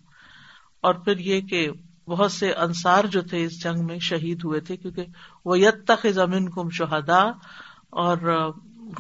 اور 0.81 0.93
پھر 0.93 1.17
یہ 1.17 1.41
کہ 1.41 1.69
بہت 2.07 2.31
سے 2.31 2.51
انصار 2.51 3.03
جو 3.03 3.21
تھے 3.21 3.43
اس 3.43 3.63
جنگ 3.63 3.85
میں 3.85 3.99
شہید 3.99 4.43
ہوئے 4.43 4.59
تھے 4.59 4.77
کیونکہ 4.77 5.05
وہ 5.45 5.59
یت 5.59 5.87
تک 5.87 6.07
زمین 6.09 6.49
کم 6.49 6.69
شہدا 6.69 7.23
اور 7.89 8.51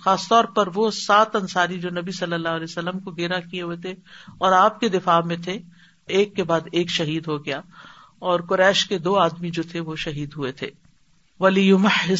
خاص 0.01 0.27
طور 0.27 0.43
پر 0.43 0.67
وہ 0.75 0.91
سات 0.91 1.35
انصاری 1.35 1.79
جو 1.79 1.89
نبی 1.89 2.11
صلی 2.11 2.33
اللہ 2.33 2.49
علیہ 2.49 2.63
وسلم 2.63 2.99
کو 2.99 3.11
گیرا 3.11 3.39
کیے 3.39 3.61
ہوئے 3.61 3.77
تھے 3.77 3.91
اور 4.37 4.51
آپ 4.51 4.79
کے 4.79 4.89
دفاع 4.89 5.19
میں 5.19 5.37
تھے، 5.37 5.59
ایک 6.07 6.35
کے 6.35 6.43
بعد 6.43 6.61
ایک 6.71 6.89
شہید 6.89 7.27
ہو 7.27 7.45
گیا۔ 7.45 7.61
اور 8.19 8.39
قریش 8.39 8.85
کے 8.85 8.97
دو 8.97 9.17
آدمی 9.19 9.49
جو 9.49 9.63
تھے 9.63 9.79
وہ 9.79 9.95
شہید 9.95 10.31
ہوئے 10.37 10.51
تھے۔ 10.51 10.69
ولی 11.39 11.71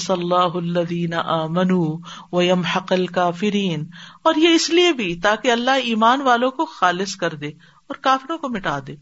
اللہ 0.10 0.36
الدین 0.36 1.14
منو 1.50 1.98
و 2.32 2.42
یم 2.42 2.62
حقل 2.62 3.08
کا 3.08 3.32
فرین 3.32 3.86
اور 4.24 4.36
یہ 4.36 4.50
اس 4.50 4.70
لیے 4.70 4.92
بھی 4.92 5.20
تاکہ 5.20 5.52
اللہ 5.52 5.72
ایمان 5.72 6.22
والوں 6.22 6.52
کو 6.52 6.66
خالص 6.66 7.16
کر 7.16 7.34
دے 7.34 7.48
اور 7.48 7.96
کافروں 7.96 8.38
کو 8.38 8.50
مٹا 8.50 8.80
دے۔ 8.88 8.96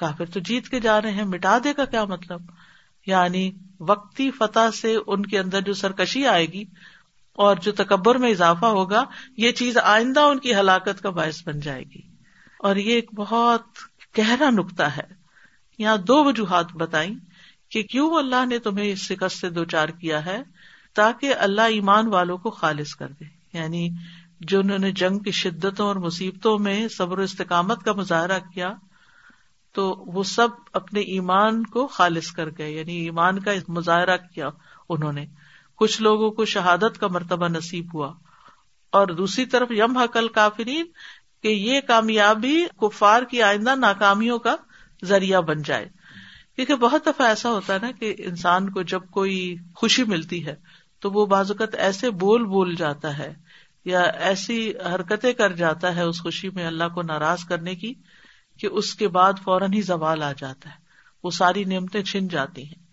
کافر 0.00 0.24
تو 0.24 0.40
جیت 0.40 0.68
کے 0.68 0.80
جا 0.80 1.02
رہے 1.02 1.12
ہیں، 1.12 1.24
مٹا 1.24 1.58
دے 1.64 1.74
کا 1.74 1.84
کیا 1.84 2.04
مطلب؟ 2.04 2.40
یعنی 3.06 3.52
وقتی 3.80 4.30
فتح 4.30 4.70
سے 4.74 4.96
ان 5.06 5.26
کے 5.26 5.38
اندر 5.38 5.60
جو 5.60 5.72
سرکشی 5.72 6.26
آئے 6.26 6.46
گی 6.46 6.64
اور 7.32 7.56
جو 7.56 7.72
تکبر 7.72 8.14
میں 8.14 8.30
اضافہ 8.30 8.66
ہوگا، 8.66 9.04
یہ 9.36 9.52
چیز 9.52 9.78
آئندہ 9.78 10.20
ان 10.20 10.38
کی 10.38 10.54
ہلاکت 10.54 11.02
کا 11.02 11.10
باعث 11.10 11.48
بن 11.48 11.60
جائے 11.60 11.82
گی۔ 11.82 12.00
اور 12.58 12.76
یہ 12.76 12.94
ایک 12.94 13.14
بہت 13.14 13.62
گہرا 14.18 14.50
نقطہ 14.50 14.82
ہے۔ 14.82 15.26
یہاں 15.78 15.96
دو 15.96 16.24
وجوہات 16.24 16.72
بتائی 16.72 17.14
کہ 17.68 17.82
کیوں 17.82 18.14
اللہ 18.14 18.46
نے 18.46 18.58
تمہیں 18.58 18.92
اس 18.92 18.98
شکست 18.98 19.36
سے 19.38 19.50
دو 19.50 19.64
چار 19.64 19.88
کیا 19.88 20.26
ہے 20.26 20.42
تاکہ 20.94 21.34
اللہ 21.38 21.60
ایمان 21.60 22.06
والوں 22.06 22.38
کو 22.38 22.50
خالص 22.50 22.94
کر 22.94 23.08
دے 23.08 23.24
یعنی 23.52 23.90
جو 24.40 24.60
انہوں 24.60 24.78
نے 24.78 24.92
جنگ 24.92 25.18
کی 25.18 25.30
شدتوں 25.30 25.86
اور 25.86 25.96
مصیبتوں 25.96 26.58
میں 26.58 26.88
صبر 26.88 27.18
و 27.18 27.22
استقامت 27.22 27.82
کا 27.82 27.92
مظاہرہ 27.92 28.38
کیا، 28.54 28.72
تو 29.72 30.04
وہ 30.06 30.22
سب 30.22 30.48
اپنے 30.72 31.00
ایمان 31.00 31.66
کو 31.66 31.86
خالص 31.86 32.32
کر 32.32 32.48
گئے 32.58 32.70
یعنی 32.70 32.92
ایمان 32.92 33.40
کا 33.40 33.50
مظاہرہ 33.68 34.16
کیا 34.16 34.48
انہوں 34.88 35.12
نے۔ 35.12 35.26
کچھ 35.74 36.02
لوگوں 36.02 36.30
کو 36.30 36.44
شہادت 36.44 37.00
کا 37.00 37.06
مرتبہ 37.06 37.48
نصیب 37.48 37.94
ہوا۔ 37.94 38.14
اور 38.90 39.06
دوسری 39.06 39.46
طرف 39.46 39.68
یم 39.70 39.98
حقل 39.98 40.28
کافرین 40.28 40.86
کہ 41.42 41.48
یہ 41.48 41.80
کامیابی 41.80 42.64
کفار 42.80 43.22
کی 43.22 43.42
آئندہ 43.42 43.74
ناکامیوں 43.76 44.38
کا 44.38 44.56
ذریعہ 45.04 45.40
بن 45.40 45.62
جائے۔ 45.62 45.88
کیونکہ 46.56 46.74
بہت 46.74 47.06
دفعہ 47.06 47.26
ایسا 47.26 47.50
ہوتا 47.50 47.74
ہے 47.74 47.78
نا 47.82 47.90
کہ 47.90 48.14
انسان 48.18 48.70
کو 48.70 48.82
جب 48.82 49.00
کوئی 49.10 49.56
خوشی 49.74 50.04
ملتی 50.04 50.46
ہے 50.46 50.54
تو 51.00 51.10
وہ 51.10 51.26
بعض 51.26 51.50
اوقات 51.50 51.74
ایسے 51.74 52.10
بول 52.10 52.44
بول 52.44 52.74
جاتا 52.74 53.18
ہے 53.18 53.34
یا 53.84 54.00
ایسی 54.00 54.72
حرکتیں 54.94 55.32
کر 55.32 55.52
جاتا 55.52 55.96
ہے 55.96 56.02
اس 56.02 56.22
خوشی 56.22 56.50
میں 56.50 56.66
اللہ 56.66 56.88
کو 56.94 57.02
ناراض 57.02 57.44
کرنے 57.44 57.74
کی 57.74 57.94
کہ 58.60 58.66
اس 58.66 58.94
کے 58.94 59.08
بعد 59.08 59.32
فوراً 59.44 59.72
ہی 59.72 59.80
زوال 59.80 60.22
آ 60.22 60.32
جاتا 60.32 60.70
ہے۔ 60.70 60.74
وہ 61.24 61.30
ساری 61.30 61.64
نعمتیں 61.64 62.02
چھن 62.02 62.28
جاتی 62.28 62.62
ہیں۔ 62.62 62.86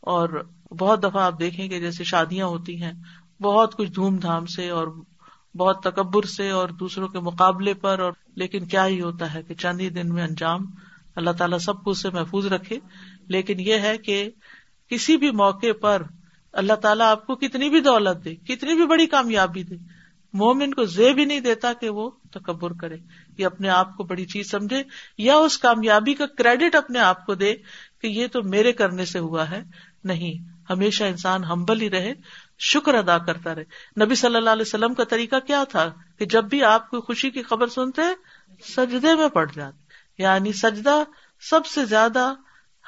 اور 0.00 0.48
بہت 0.78 1.02
دفعہ 1.02 1.22
آپ 1.22 1.40
دیکھیں 1.40 1.68
کہ 1.68 1.80
جیسے 1.80 2.04
شادیاں 2.04 2.46
ہوتی 2.46 2.82
ہیں، 2.82 2.92
بہت 3.42 3.76
کچھ 3.76 3.90
دھوم 3.90 4.16
دھام 4.16 4.46
سے 4.46 4.70
اور 4.70 4.88
بہت 5.56 5.82
تکبر 5.82 6.22
سے 6.22 6.50
اور 6.50 6.68
دوسروں 6.68 7.08
کے 7.08 7.20
مقابلے 7.20 7.74
پر 7.74 7.98
اور 7.98 8.12
لیکن 8.36 8.66
کیا 8.66 8.86
ہی 8.86 9.00
ہوتا 9.00 9.34
ہے 9.34 9.42
کہ 9.42 9.54
چند 9.54 9.80
ہی 9.80 9.90
دن 9.90 10.14
میں 10.14 10.22
انجام 10.22 10.66
اللہ 11.18 11.30
تعالیٰ 11.30 11.58
سب 11.58 11.84
کو 11.84 11.90
اس 11.90 12.02
سے 12.02 12.10
محفوظ 12.10 12.46
رکھے۔ 12.46 12.78
لیکن 13.28 13.60
یہ 13.60 13.74
ہے 13.74 13.98
کہ 13.98 14.30
کسی 14.90 15.16
بھی 15.16 15.30
موقع 15.30 15.72
پر 15.80 16.02
اللہ 16.52 16.72
تعالیٰ 16.72 17.06
آپ 17.06 17.26
کو 17.26 17.34
کتنی 17.34 17.68
بھی 17.68 17.80
دولت 17.80 18.24
دے، 18.24 18.34
کتنی 18.34 18.74
بھی 18.74 18.86
بڑی 18.86 19.06
کامیابی 19.06 19.62
دے، 19.62 19.74
مومن 20.32 20.74
کو 20.74 20.84
زے 20.84 21.12
بھی 21.12 21.24
نہیں 21.24 21.40
دیتا 21.40 21.72
کہ 21.72 21.88
وہ 21.88 22.10
تکبر 22.30 22.72
کرے، 22.72 22.96
یا 23.38 23.46
اپنے 23.46 23.68
آپ 23.68 23.96
کو 23.96 24.04
بڑی 24.04 24.24
چیز 24.24 24.50
سمجھے، 24.50 24.82
یا 25.18 25.36
اس 25.36 25.58
کامیابی 25.58 26.14
کا 26.14 26.26
کریڈٹ 26.26 26.74
اپنے 26.74 26.98
آپ 26.98 27.26
کو 27.26 27.34
دے 27.34 27.54
کہ 28.02 28.06
یہ 28.06 28.26
تو 28.26 28.42
میرے 28.42 28.72
کرنے 28.72 29.04
سے 29.04 29.18
ہوا 29.18 29.50
ہے۔ 29.50 29.62
نہیں، 30.04 30.62
ہمیشہ 30.70 31.04
انسان 31.04 31.44
ہمبل 31.44 31.80
ہی 31.80 31.90
رہے، 31.90 32.14
شکر 32.58 32.94
ادا 32.94 33.18
کرتا 33.18 33.54
رہے۔ 33.54 33.64
نبی 34.04 34.14
صلی 34.14 34.36
اللہ 34.36 34.50
علیہ 34.50 34.64
وسلم 34.66 34.94
کا 34.94 35.04
طریقہ 35.04 35.36
کیا 35.46 35.64
تھا 35.64 35.92
کہ 36.18 36.24
جب 36.24 36.44
بھی 36.44 36.64
آپ 36.64 36.90
کو 36.90 37.00
خوشی 37.00 37.30
کی 37.30 37.42
خبر 37.42 37.66
سنتے 37.66 38.02
سجدے 38.76 39.14
میں 39.14 39.28
پڑ 39.28 39.50
جاتے 39.54 39.87
یعنی 40.18 40.52
سجدہ 40.52 41.02
سب 41.50 41.66
سے 41.66 41.84
زیادہ 41.84 42.32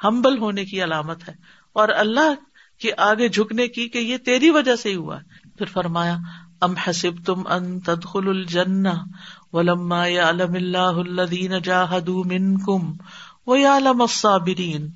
ہمبل 0.03 0.37
ہونے 0.37 0.65
کی 0.65 0.83
علامت 0.83 1.29
ہے۔ 1.29 1.33
اور 1.73 1.89
اللہ 1.89 2.33
کے 2.79 2.91
آگے 2.97 3.29
جھکنے 3.29 3.67
کی 3.67 3.89
کہ 3.89 3.97
یہ 3.97 4.17
تیری 4.17 4.49
وجہ 4.49 4.75
سے 4.75 4.89
ہی 4.89 4.95
ہوا۔ 4.95 5.19
پھر 5.57 5.65
فرمایا، 5.65 6.17
ام 6.61 6.75
حسب 6.75 7.25
تم 7.25 7.41
ان 7.47 7.79
تدخل 7.79 8.29
الجن 8.29 8.83
ولما 9.53 10.07
يعلم 10.07 10.55
الله 10.55 10.99
الذين 10.99 11.57
جاهدوا 11.63 12.23
منكم 12.25 12.97
ويعلم 13.47 14.01
الصابرين 14.01 14.87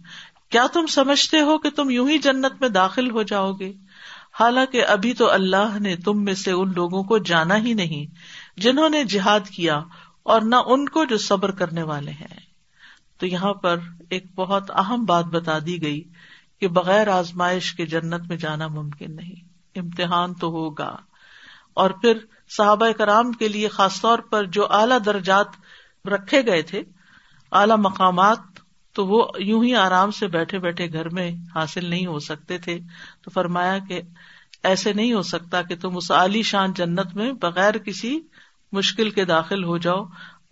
کیا 0.49 0.67
تم 0.73 0.85
سمجھتے 0.85 1.41
ہو 1.41 1.57
کہ 1.57 1.69
تم 1.69 1.89
یوں 1.89 2.09
ہی 2.09 2.17
جنت 2.17 2.61
میں 2.61 2.69
داخل 2.69 3.11
ہو 3.11 3.21
جاؤ 3.21 3.53
گے؟ 3.53 3.73
حالانکہ 4.39 4.85
ابھی 4.85 5.13
تو 5.13 5.31
اللہ 5.31 5.79
نے 5.79 5.95
تم 5.95 6.23
میں 6.23 6.33
سے 6.33 6.51
ان 6.51 6.71
لوگوں 6.75 7.03
کو 7.03 7.17
جانا 7.17 7.57
ہی 7.57 7.73
نہیں، 7.73 8.05
جنہوں 8.59 8.89
نے 8.89 9.03
جہاد 9.03 9.39
کیا 9.39 9.81
اور 10.25 10.41
نہ 10.41 10.55
ان 10.65 10.89
کو 10.89 11.05
جو 11.05 11.17
صبر 11.17 11.51
کرنے 11.51 11.83
والے 11.83 12.11
ہیں۔ 12.11 12.39
تو 13.17 13.27
یہاں 13.27 13.53
پر 13.53 13.77
ایک 14.09 14.25
بہت 14.35 14.71
اہم 14.71 15.05
بات 15.05 15.25
بتا 15.25 15.59
دی 15.65 15.81
گئی 15.81 16.03
کہ 16.59 16.67
بغیر 16.67 17.07
آزمائش 17.07 17.73
کے 17.73 17.85
جنت 17.85 18.27
میں 18.27 18.37
جانا 18.37 18.67
ممکن 18.67 19.15
نہیں۔ 19.15 19.47
امتحان 19.79 20.33
تو 20.33 20.47
ہوگا۔ 20.47 20.95
اور 21.73 21.89
پھر 21.89 22.17
صحابہ 22.57 22.91
کرام 22.91 23.31
کے 23.31 23.47
لیے 23.47 23.67
خاص 23.67 24.01
طور 24.01 24.19
پر 24.19 24.43
جو 24.43 24.71
اعلیٰ 24.71 24.97
درجات 25.05 25.45
رکھے 26.07 26.45
گئے 26.45 26.61
تھے، 26.61 26.83
اعلی 27.51 27.73
مقامات، 27.77 28.37
تو 28.93 29.07
وہ 29.07 29.27
یوں 29.39 29.63
ہی 29.63 29.75
آرام 29.75 30.11
سے 30.11 30.27
بیٹھے 30.27 30.59
بیٹھے 30.59 30.93
گھر 30.93 31.09
میں 31.09 31.31
حاصل 31.55 31.85
نہیں 31.85 32.05
ہو 32.05 32.19
سکتے 32.19 32.57
تھے۔ 32.57 32.79
تو 33.21 33.29
فرمایا 33.29 33.77
کہ 33.79 34.01
ایسے 34.63 34.93
نہیں 34.93 35.13
ہو 35.13 35.21
سکتا 35.21 35.61
کہ 35.61 35.75
تم 35.75 35.97
اس 35.97 36.11
عالی 36.11 36.43
شان 36.43 36.73
جنت 36.73 37.15
میں 37.15 37.31
بغیر 37.31 37.77
کسی 37.77 38.19
مشکل 38.71 39.09
کے 39.09 39.25
داخل 39.25 39.63
ہو 39.63 39.77
جاؤ 39.77 40.05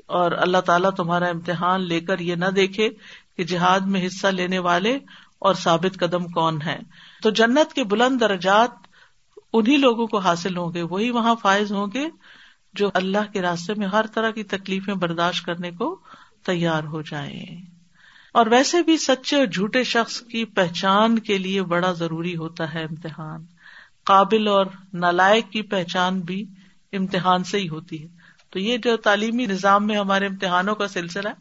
اور 0.06 0.32
اللہ 0.32 0.58
تعالیٰ 0.58 0.92
تمہارا 0.92 1.26
امتحان 1.26 1.82
لے 1.82 2.00
کر 2.00 2.20
یہ 2.20 2.36
نہ 2.36 2.46
دیکھے 2.46 2.90
کہ 3.38 3.44
جہاد 3.44 3.80
میں 3.80 4.08
حصہ 4.08 4.28
لینے 4.28 4.60
والے 4.60 5.00
اور 5.40 5.54
ثابت 5.54 6.00
قدم 6.00 6.28
کون 6.28 6.62
ہے 6.62 6.80
تو 7.22 7.30
جنت 7.30 7.74
کے 7.74 7.84
بلند 7.84 8.22
درجات 8.22 8.72
انہیں 9.54 9.78
لوگوں 9.78 10.08
کو 10.08 10.18
حاصل 10.18 10.58
ہوں 10.58 10.74
گے، 10.74 10.82
وہی 10.82 11.10
وہاں 11.10 11.36
فائز 11.42 11.72
ہوں 11.72 11.88
گے 11.94 12.08
جو 12.74 12.90
اللہ 12.94 13.32
کے 13.34 13.42
راستے 13.42 13.74
میں 13.74 13.88
ہر 13.88 14.06
طرح 14.08 14.30
کی 14.30 14.44
تکلیفیں 14.44 14.94
برداشت 14.94 15.46
کرنے 15.46 15.72
کو 15.72 16.00
تیار 16.46 16.84
ہو 16.84 17.02
جائیں۔ 17.02 17.62
اور 18.34 18.46
ویسے 18.48 18.84
بھی 18.84 18.98
سچے 18.98 19.36
اور 19.36 19.46
جھوٹے 19.46 19.84
شخص 19.84 20.22
کی 20.22 20.46
پہچان 20.46 21.20
کے 21.20 21.38
لیے 21.38 21.64
بڑا 21.64 21.92
ضروری 21.92 22.36
ہوتا 22.36 22.74
ہے 22.74 22.84
امتحان۔ 22.84 23.46
قابل 24.04 24.48
اور 24.48 24.66
نالائق 24.94 25.50
کی 25.50 25.62
پہچان 25.62 26.20
بھی 26.20 26.46
امتحان 26.96 27.44
سے 27.44 27.58
ہی 27.58 27.70
ہوتی 27.70 28.04
ہے۔ 28.04 28.08
تو 28.50 28.60
یہ 28.60 28.78
جو 28.78 28.98
تعلیمی 28.98 29.46
نظام 29.46 29.88
میں 29.88 29.98
ہمارے 29.98 30.26
امتحانوں 30.26 30.76
کا 30.76 30.88
سلسلہ 30.88 31.30
ہے، 31.30 31.34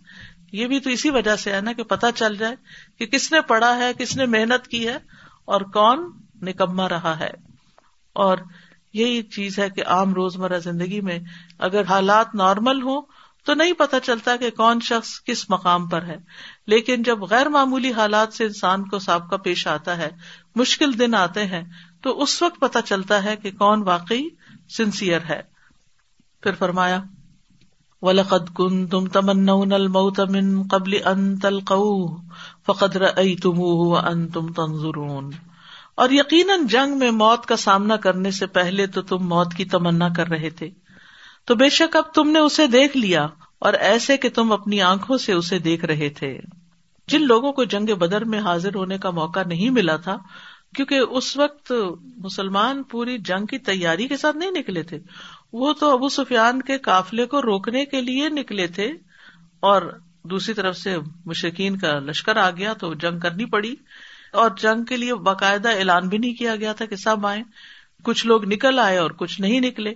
یہ 0.52 0.66
بھی 0.66 0.80
تو 0.80 0.90
اسی 0.90 1.10
وجہ 1.10 1.36
سے 1.36 1.52
ہے 1.52 1.60
نا 1.60 1.72
کہ 1.72 1.82
پتا 1.82 2.12
چل 2.12 2.36
جائے 2.36 2.56
کہ 2.98 3.06
کس 3.06 3.32
نے 3.32 3.40
پڑھا 3.40 3.76
ہے، 3.76 3.92
کس 3.98 4.16
نے 4.16 4.26
محنت 4.26 4.68
کی 4.68 4.88
ہے 4.88 4.98
اور 5.44 5.60
کون 5.60 6.10
نکما 6.42 6.88
رہا 6.88 7.18
ہے۔ 7.18 7.30
اور 8.12 8.38
یہی 8.92 9.22
چیز 9.22 9.58
ہے 9.58 9.70
کہ 9.70 9.82
عام 9.86 10.14
روزمرہ 10.14 10.58
زندگی 10.58 11.00
میں 11.00 11.18
اگر 11.58 11.82
حالات 11.84 12.34
نارمل 12.34 12.82
ہوں 12.82 13.02
تو 13.44 13.54
نہیں 13.54 13.72
پتا 13.72 14.00
چلتا 14.00 14.36
کہ 14.36 14.50
کون 14.50 14.80
شخص 14.80 15.22
کس 15.24 15.50
مقام 15.50 15.88
پر 15.88 16.02
ہے۔ 16.02 16.16
لیکن 16.66 17.02
جب 17.02 17.22
غیر 17.22 17.48
معمولی 17.48 17.92
حالات 17.92 18.32
سے 18.32 18.44
انسان 18.44 18.88
کو 18.88 18.98
سابقہ 18.98 19.36
پیش 19.36 19.66
آتا 19.66 19.96
ہے، 19.96 20.10
مشکل 20.54 20.98
دن 20.98 21.14
آتے 21.14 21.46
ہیں، 21.46 21.62
تو 22.02 22.22
اس 22.22 22.42
وقت 22.42 22.60
پتا 22.60 22.82
چلتا 22.82 23.24
ہے 23.24 23.36
کہ 23.36 23.50
کون 23.50 23.82
واقعی 23.82 24.28
سنسیئر 24.76 25.20
ہے۔ 25.28 25.40
پھر 26.42 26.52
فرمایا، 26.52 27.02
ولقد 28.02 28.54
کن 28.54 28.86
تم 28.86 29.06
تمن 29.06 29.72
الموت 29.72 30.20
من 30.20 30.62
قبل 30.62 30.96
ان 31.04 31.38
تلقوه 31.38 32.16
فقد 32.66 32.96
رأيتموه 32.96 33.92
وانتم 33.92 34.52
تنظرون۔ 34.52 35.30
اور 35.94 36.10
یقیناً 36.10 36.66
جنگ 36.66 36.98
میں 36.98 37.10
موت 37.10 37.46
کا 37.46 37.56
سامنا 37.56 37.96
کرنے 37.96 38.30
سے 38.30 38.46
پہلے 38.46 38.86
تو 38.86 39.02
تم 39.02 39.28
موت 39.28 39.54
کی 39.54 39.64
تمنا 39.64 40.08
کر 40.08 40.28
رہے 40.28 40.50
تھے۔ 40.50 40.70
تو 41.44 41.54
بے 41.54 41.68
شک 41.68 41.96
اب 41.96 42.14
تم 42.14 42.30
نے 42.30 42.38
اسے 42.38 42.66
دیکھ 42.66 42.96
لیا 42.96 43.26
اور 43.58 43.72
ایسے 43.72 44.16
کہ 44.16 44.28
تم 44.28 44.52
اپنی 44.52 44.82
آنکھوں 44.82 45.18
سے 45.18 45.32
اسے 45.32 45.58
دیکھ 45.58 45.84
رہے 45.84 46.08
تھے۔ 46.08 46.38
جن 47.08 47.26
لوگوں 47.26 47.52
کو 47.52 47.64
جنگ 47.64 47.94
بدر 47.94 48.24
میں 48.24 48.38
حاضر 48.38 48.74
ہونے 48.74 48.98
کا 48.98 49.10
موقع 49.10 49.40
نہیں 49.46 49.70
ملا 49.70 49.96
تھا 49.96 50.18
کیونکہ 50.74 50.98
اس 50.98 51.36
وقت 51.36 51.72
مسلمان 52.16 52.82
پوری 52.82 53.18
جنگ 53.18 53.46
کی 53.46 53.58
تیاری 53.58 54.08
کے 54.08 54.16
ساتھ 54.16 54.36
نہیں 54.36 54.50
نکلے 54.50 54.82
تھے۔ 54.82 54.98
وہ 55.52 55.72
تو 55.72 55.90
ابو 55.92 56.08
سفیان 56.08 56.62
کے 56.62 56.78
قافلے 56.78 57.26
کو 57.26 57.42
روکنے 57.42 57.84
کے 57.84 58.00
لیے 58.00 58.28
نکلے 58.28 58.66
تھے 58.66 58.92
اور 59.60 60.00
دوسری 60.22 60.54
طرف 60.54 60.76
سے 60.76 60.96
مشکین 61.26 61.78
کا 61.78 61.98
لشکر 61.98 62.36
آ 62.36 62.50
گیا 62.50 62.72
تو 62.72 62.94
جنگ 62.94 63.18
کرنی 63.18 63.44
پڑی 63.44 63.74
اور 64.32 64.50
جنگ 64.60 64.84
کے 64.84 64.96
لیے 64.96 65.14
باقاعدہ 65.14 65.68
اعلان 65.68 66.08
بھی 66.08 66.18
نہیں 66.18 66.34
کیا 66.34 66.56
گیا 66.56 66.72
تھا 66.72 66.86
کہ 66.86 66.96
سب 66.96 67.26
آئے 67.26 67.42
کچھ 68.04 68.26
لوگ 68.26 68.44
نکل 68.44 68.78
آئے 68.78 68.98
اور 68.98 69.10
کچھ 69.10 69.40
نہیں 69.40 69.60
نکلے۔ 69.60 69.92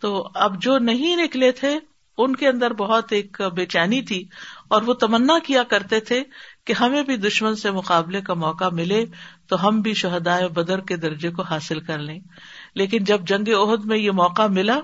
تو 0.00 0.28
اب 0.34 0.62
جو 0.62 0.78
نہیں 0.78 1.16
نکلے 1.16 1.52
تھے، 1.52 1.78
ان 2.18 2.36
کے 2.36 2.48
اندر 2.48 2.72
بہت 2.72 3.12
ایک 3.12 3.42
بے 3.42 3.66
چینی 3.66 4.02
تھی 4.02 4.28
اور 4.68 4.82
وہ 4.82 4.94
تمنا 4.94 5.38
کیا 5.38 5.62
کرتے 5.62 6.00
تھے 6.00 6.22
کہ 6.66 6.74
ہمیں 6.80 7.02
بھی 7.02 7.16
دشمن 7.16 7.56
سے 7.56 7.70
مقابلے 7.70 8.20
کا 8.20 8.34
موقع 8.34 8.68
ملے 8.72 9.04
تو 9.48 9.68
ہم 9.68 9.80
بھی 9.80 9.94
شہدائے 9.94 10.48
بدر 10.48 10.80
کے 10.80 10.96
درجے 10.96 11.30
کو 11.30 11.42
حاصل 11.42 11.80
کر 11.80 11.98
لیں۔ 11.98 12.20
لیکن 12.74 13.04
جب 13.04 13.20
جنگ 13.26 13.48
عہد 13.48 13.84
میں 13.84 13.98
یہ 13.98 14.10
موقع 14.10 14.46
ملا 14.46 14.80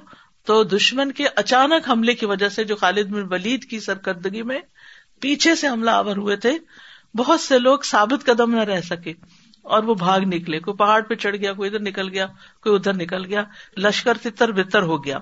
تو 0.46 0.64
دشمن 0.64 1.12
کے 1.12 1.24
اچانک 1.36 1.90
حملے 1.90 2.14
کی 2.14 2.26
وجہ 2.26 2.48
سے 2.48 2.64
جو 2.64 2.76
خالد 2.76 3.06
بن 3.06 3.22
ولید 3.30 3.64
کی 3.64 3.80
سرکردگی 3.80 4.42
میں 4.42 4.60
پیچھے 5.20 5.54
سے 5.54 5.68
حملہ 5.68 5.90
آور 5.90 6.16
ہوئے 6.16 6.36
تھے، 6.36 6.58
بہت 7.16 7.40
سے 7.40 7.58
لوگ 7.58 7.78
ثابت 7.84 8.26
قدم 8.26 8.54
نہ 8.54 8.60
رہ 8.60 8.80
سکے 8.80 9.12
اور 9.62 9.82
وہ 9.82 9.94
بھاگ 9.94 10.20
نکلے۔ 10.20 10.60
کوئی 10.60 10.76
پہاڑ 10.76 11.02
پہ 11.02 11.14
چڑھ 11.14 11.36
گیا، 11.36 11.52
کوئی 11.52 11.70
ادھر 11.70 11.80
نکل 11.80 12.08
گیا، 12.08 12.26
کوئی 12.62 12.76
ادھر 12.76 12.94
نکل 12.94 13.24
گیا، 13.24 13.44
لشکر 13.76 14.16
تتر 14.22 14.52
بتر 14.52 14.82
ہو 14.82 15.04
گیا۔ 15.04 15.18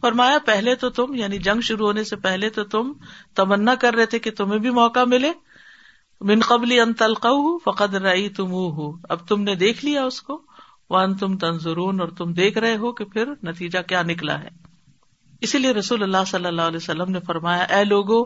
فرمایا، 0.00 0.38
پہلے 0.46 0.74
تو 0.74 0.90
تم 0.90 1.14
یعنی 1.14 1.38
جنگ 1.38 1.60
شروع 1.60 1.86
ہونے 1.86 2.04
سے 2.04 2.16
پہلے 2.16 2.50
تو 2.50 2.64
تم 2.64 2.92
تمنا 3.34 3.74
کر 3.74 3.94
رہے 3.94 4.06
تھے 4.06 4.18
کہ 4.18 4.30
تمہیں 4.30 4.58
بھی 4.58 4.70
موقع 4.70 5.04
ملے۔ 5.06 5.32
من 6.20 6.40
قبل 6.40 6.80
ان 6.80 6.92
تلق 6.92 7.26
فقد 7.64 7.94
رئی 7.94 8.28
تم 8.28 8.54
اب 9.08 9.28
تم 9.28 9.42
نے 9.42 9.54
دیکھ 9.54 9.84
لیا 9.84 10.04
اس 10.04 10.22
کو. 10.22 10.42
ون 10.90 11.16
تم 11.16 11.36
تنظرون 11.38 12.00
اور 12.00 12.08
تم 12.08 12.32
دیکھ 12.32 12.58
رہے 12.58 12.76
ہو 12.76 12.92
کہ 12.92 13.04
پھر 13.04 13.24
نتیجہ 13.42 13.78
کیا 13.88 14.02
نکلا 14.02 14.40
ہے. 14.40 14.48
اسی 15.40 15.58
لیے 15.58 15.72
رسول 15.72 16.02
اللہ 16.02 16.24
صلی 16.26 16.46
اللہ 16.46 16.62
علیہ 16.62 16.76
وسلم 16.76 17.10
نے 17.10 17.20
فرمایا، 17.20 17.62
اے 17.62 17.84
لوگو، 17.84 18.24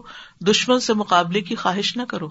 دشمن 0.50 0.80
سے 0.80 0.94
مقابلے 0.94 1.40
کی 1.40 1.54
خواہش 1.54 1.96
نہ 1.96 2.02
کرو، 2.02 2.28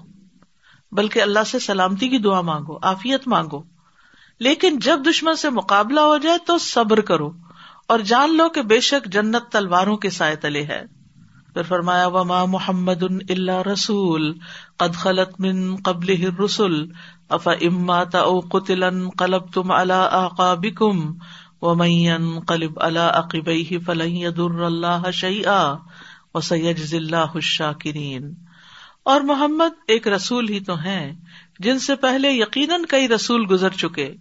بلکہ 0.91 1.21
اللہ 1.21 1.43
سے 1.47 1.59
سلامتی 1.59 2.09
کی 2.09 2.17
دعا 2.17 2.41
مانگو 2.41 2.77
آفیت 2.81 3.27
مانگو۔ 3.27 3.63
لیکن 4.39 4.79
جب 4.79 4.99
دشمن 5.09 5.35
سے 5.35 5.49
مقابلہ 5.49 5.99
ہو 5.99 6.17
جائے 6.17 6.37
تو 6.37 6.57
صبر 6.57 7.01
کرو 7.01 7.31
اور 7.87 7.99
جان 7.99 8.37
لو 8.37 8.49
کہ 8.49 8.61
بے 8.61 8.79
شک 8.79 9.05
جنت 9.05 9.51
تلواروں 9.51 9.97
کے 9.97 10.09
سائے 10.09 10.35
تلے 10.35 10.63
ہے۔ 10.63 11.02
پھر 11.53 11.63
فرمایا، 11.63 12.07
وما 12.07 12.45
محمد 12.45 13.03
اللہ 13.29 13.61
رسول 13.67 14.31
قد 14.77 14.95
خلط 14.95 15.39
من 15.39 15.75
قبل 15.75 16.15
رسول 16.39 16.91
اف 17.29 17.47
اما 17.47 17.99
او 18.17 18.39
قطل 18.39 19.09
قلب 19.09 19.51
تم 19.53 19.71
اللہ 19.71 20.07
آقا 20.11 20.53
و 21.61 21.73
قلب 22.45 22.71
اللہ 22.75 23.11
عقب 23.13 23.49
فلح 23.85 24.29
در 24.37 24.61
اللہ 24.61 25.11
شعیٰ 25.13 25.75
و 26.33 26.41
سید 26.41 26.79
اللہ 26.93 27.39
شاکرین 27.41 28.33
اور 29.03 29.21
محمد 29.21 29.79
ایک 29.87 30.07
رسول 30.07 30.49
ہی 30.49 30.59
تو 30.59 30.75
ہیں، 30.79 31.13
جن 31.59 31.79
سے 31.79 31.95
پہلے 31.95 32.31
یقیناً 32.31 32.83
کئی 32.89 33.07
رسول 33.07 33.45
گزر 33.49 33.69
چکے۔ 33.69 34.13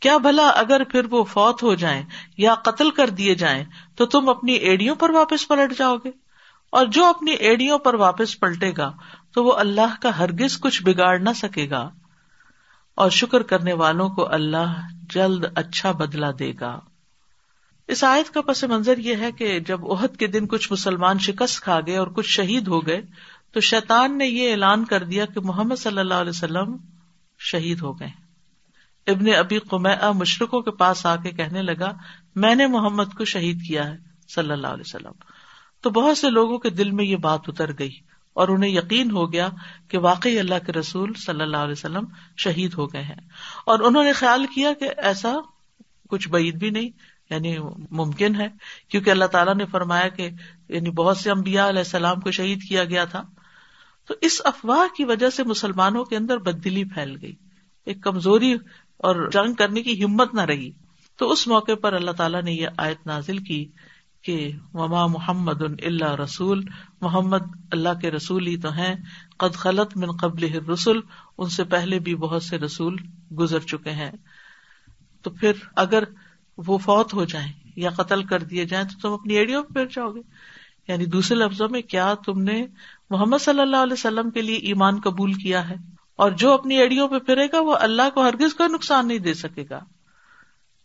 کیا 0.00 0.16
بھلا 0.16 0.48
اگر 0.48 0.84
پھر 0.84 1.06
وہ 1.10 1.24
فوت 1.24 1.62
ہو 1.62 1.74
جائیں 1.74 2.02
یا 2.36 2.54
قتل 2.54 2.90
کر 2.90 3.10
دیے 3.10 3.34
جائیں، 3.34 3.64
تو 3.96 4.06
تم 4.06 4.28
اپنی 4.28 4.52
ایڈیوں 4.52 4.94
پر 4.94 5.10
واپس 5.10 5.48
پلٹ 5.48 5.78
جاؤ 5.78 5.96
گے۔ 6.04 6.21
اور 6.72 6.86
جو 6.86 7.04
اپنی 7.04 7.32
ایڈیوں 7.32 7.78
پر 7.78 7.94
واپس 7.94 8.40
پلٹے 8.40 8.72
گا 8.76 8.92
تو 9.34 9.44
وہ 9.44 9.52
اللہ 9.52 9.94
کا 10.00 10.18
ہرگز 10.18 10.60
کچھ 10.60 10.82
بگاڑ 10.82 11.18
نہ 11.18 11.30
سکے 11.36 11.70
گا 11.70 11.90
اور 12.94 13.10
شکر 13.10 13.42
کرنے 13.42 13.72
والوں 13.72 14.08
کو 14.08 14.32
اللہ 14.32 14.88
جلد 15.14 15.44
اچھا 15.54 15.92
بدلا 15.92 16.30
دے 16.38 16.52
گا۔ 16.60 16.80
اس 17.88 18.04
آیت 18.04 18.34
کا 18.34 18.40
پس 18.40 18.64
منظر 18.64 18.98
یہ 18.98 19.16
ہے 19.16 19.32
کہ 19.32 19.60
جب 19.60 19.92
عہد 19.92 20.16
کے 20.16 20.26
دن 20.26 20.46
کچھ 20.46 20.72
مسلمان 20.72 21.18
شکست 21.18 21.60
کھا 21.60 21.80
گئے 21.86 21.96
اور 21.96 22.06
کچھ 22.06 22.28
شہید 22.28 22.68
ہو 22.68 22.86
گئے 22.86 23.00
تو 23.52 23.60
شیطان 23.60 24.18
نے 24.18 24.26
یہ 24.26 24.50
اعلان 24.50 24.84
کر 24.84 25.04
دیا 25.04 25.26
کہ 25.26 25.40
محمد 25.40 25.76
صلی 25.76 25.98
اللہ 25.98 26.14
علیہ 26.14 26.30
وسلم 26.30 26.76
شہید 27.38 27.82
ہو 27.82 28.00
گئے۔ 28.00 28.10
ابن 29.06 29.34
ابی 29.38 29.58
قمع 29.58 30.12
مشرقوں 30.12 30.60
کے 30.60 30.70
پاس 30.70 31.06
آ 31.06 31.16
کے 31.16 31.30
کہنے 31.30 31.62
لگا، 31.62 31.92
میں 32.34 32.54
نے 32.54 32.66
محمد 32.66 33.16
کو 33.18 33.24
شہید 33.24 33.58
کیا 33.68 33.86
ہے 33.86 33.96
صلی 34.34 34.52
اللہ 34.52 34.66
علیہ 34.66 34.84
وسلم۔ 34.86 35.31
تو 35.82 35.90
بہت 35.90 36.18
سے 36.18 36.30
لوگوں 36.30 36.58
کے 36.58 36.70
دل 36.70 36.90
میں 36.90 37.04
یہ 37.04 37.16
بات 37.16 37.40
اتر 37.48 37.70
گئی 37.78 37.96
اور 38.32 38.48
انہیں 38.48 38.70
یقین 38.70 39.10
ہو 39.10 39.32
گیا 39.32 39.48
کہ 39.88 39.98
واقعی 39.98 40.38
اللہ 40.38 40.54
کے 40.66 40.72
رسول 40.72 41.12
صلی 41.14 41.42
اللہ 41.42 41.56
علیہ 41.56 41.72
وسلم 41.72 42.04
شہید 42.36 42.74
ہو 42.74 42.92
گئے 42.92 43.02
ہیں۔ 43.02 43.28
اور 43.66 43.78
انہوں 43.80 44.04
نے 44.04 44.12
خیال 44.12 44.46
کیا 44.54 44.72
کہ 44.72 44.88
ایسا 44.96 45.32
کچھ 46.08 46.28
بعید 46.28 46.54
بھی 46.54 46.70
نہیں 46.70 46.88
یعنی 47.30 47.56
ممکن 47.90 48.40
ہے، 48.40 48.48
کیونکہ 48.88 49.10
اللہ 49.10 49.24
تعالیٰ 49.24 49.54
نے 49.54 49.66
فرمایا 49.66 50.08
کہ 50.08 50.30
یعنی 50.68 50.90
بہت 50.90 51.16
سے 51.16 51.30
امبیا 51.30 51.68
علیہ 51.68 51.78
السلام 51.78 52.20
کو 52.20 52.30
شہید 52.30 52.62
کیا 52.68 52.84
گیا 52.84 53.04
تھا۔ 53.04 53.22
تو 54.08 54.14
اس 54.20 54.40
افواہ 54.44 54.96
کی 54.96 55.04
وجہ 55.04 55.30
سے 55.30 55.44
مسلمانوں 55.44 56.04
کے 56.04 56.16
اندر 56.16 56.38
بدلی 56.38 56.84
پھیل 56.84 57.16
گئی۔ 57.22 57.32
ایک 57.86 58.02
کمزوری 58.02 58.52
اور 58.96 59.30
جنگ 59.30 59.54
کرنے 59.54 59.82
کی 59.82 60.04
ہمت 60.04 60.34
نہ 60.34 60.40
رہی۔ 60.40 60.70
تو 61.16 61.30
اس 61.30 61.48
موقع 61.48 61.74
پر 61.82 61.92
اللہ 61.92 62.10
تعالیٰ 62.10 62.42
نے 62.42 62.52
یہ 62.52 62.68
آیت 62.76 63.06
نازل 63.06 63.38
کی 63.38 63.68
کہ 64.22 64.52
وما 64.74 65.06
محمد 65.06 65.62
اللہ 65.62 66.14
رسول، 66.14 66.64
محمد 67.00 67.42
اللہ 67.70 67.88
کے 68.00 68.10
رسول 68.10 68.46
ہی 68.46 68.56
تو 68.56 68.72
ہیں۔ 68.72 68.94
قد 69.38 69.54
خلط 69.54 69.96
من 69.96 70.12
قبل 70.12 70.70
رسول 70.70 71.00
ان 71.38 71.48
سے 71.48 71.64
پہلے 71.64 71.98
بھی 71.98 72.14
بہت 72.14 72.42
سے 72.42 72.58
رسول 72.58 72.96
گزر 73.38 73.60
چکے 73.60 73.90
ہیں۔ 73.90 74.10
تو 75.22 75.30
پھر 75.30 75.52
اگر 75.76 76.02
وہ 76.58 76.78
فوت 76.78 77.14
ہو 77.14 77.24
جائیں 77.24 77.52
یا 77.76 77.90
قتل 77.90 78.24
کر 78.24 78.42
دیے 78.42 78.64
جائیں 78.64 78.88
تو 78.88 79.00
تم 79.02 79.14
اپنی 79.14 79.34
ایڈیو 79.34 79.62
پہ 79.62 79.72
پھر 79.72 79.86
جاؤ 79.86 80.10
گے۔ 80.10 80.20
یعنی 80.88 81.06
دوسرے 81.06 81.38
لفظوں 81.38 81.68
میں 81.68 81.82
کیا 81.82 82.14
تم 82.26 82.42
نے 82.42 82.66
محمد 83.10 83.36
صلی 83.40 83.60
اللہ 83.60 83.76
علیہ 83.76 83.92
وسلم 83.92 84.30
کے 84.30 84.42
لیے 84.42 84.56
ایمان 84.56 85.00
قبول 85.00 85.32
کیا 85.32 85.68
ہے؟ 85.68 85.74
اور 86.16 86.30
جو 86.30 86.52
اپنی 86.52 86.78
ایڈیوں 86.78 87.08
پہ 87.08 87.18
پھرے 87.18 87.46
گا 87.46 87.60
وہ 87.60 87.76
اللہ 87.80 88.10
کو 88.14 88.22
ہرگز 88.22 88.54
کوئی 88.54 88.68
نقصان 88.74 89.08
نہیں 89.08 89.18
دے 89.18 89.34
سکے 89.34 89.64
گا۔ 89.70 89.80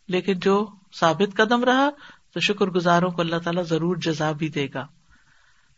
لیکن 0.08 0.34
جو 0.39 0.67
ثابت 1.00 1.38
قدم 1.38 1.63
رہا 1.63 1.89
تو 2.34 2.40
شکر 2.40 2.68
گزاروں 2.68 3.12
کو 3.12 3.22
اللہ 3.22 3.36
تعالیٰ 3.36 3.64
ضرور 3.64 3.96
جزا 3.96 4.32
بھی 4.32 4.50
دے 4.50 4.68
گا۔ 4.74 4.86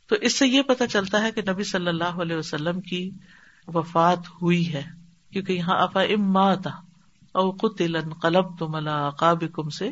تو 0.08 0.16
اس 0.22 0.40
سے 0.40 0.48
یہ 0.48 0.62
پتا 0.62 0.88
چلتا 0.88 1.22
ہے 1.22 1.32
کہ 1.32 1.42
نبی 1.50 1.64
صلی 1.64 1.88
اللہ 1.88 2.22
علیہ 2.22 2.36
وسلم 2.36 2.82
کی 2.82 3.12
وفات 3.68 4.20
ہوئی 4.42 4.74
ہے، 4.74 4.84
کیونکہ 5.32 5.54
یہاں 5.54 5.76
افا 5.80 6.54
تھا 6.54 6.82
اوقل 7.32 8.12
قلب 8.22 8.58
تو 8.60 8.68
ملا 8.68 9.10
کم 9.56 9.70
سے۔ 9.70 9.90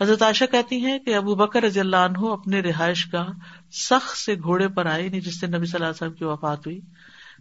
حضرت 0.00 0.22
عائشہ 0.22 0.44
کہتی 0.50 0.84
ہیں 0.84 0.98
کہ 0.98 1.14
ابو 1.14 1.34
بکر 1.34 1.62
رضی 1.62 1.80
اللہ 1.80 1.96
عنہ 1.96 2.26
اپنے 2.32 2.60
رہائش 2.60 3.06
گاہ 3.12 3.28
سخت 3.72 4.16
سے 4.16 4.34
گھوڑے 4.34 4.68
پر 4.68 4.86
آئے 4.86 5.08
نہیں 5.08 5.20
جس 5.20 5.40
سے 5.40 5.46
نبی 5.46 5.66
صلی 5.66 5.74
اللہ 5.74 5.86
علیہ 5.86 5.94
وسلم 5.94 6.12
کی 6.12 6.24
وفات 6.24 6.66
ہوئی۔ 6.66 6.80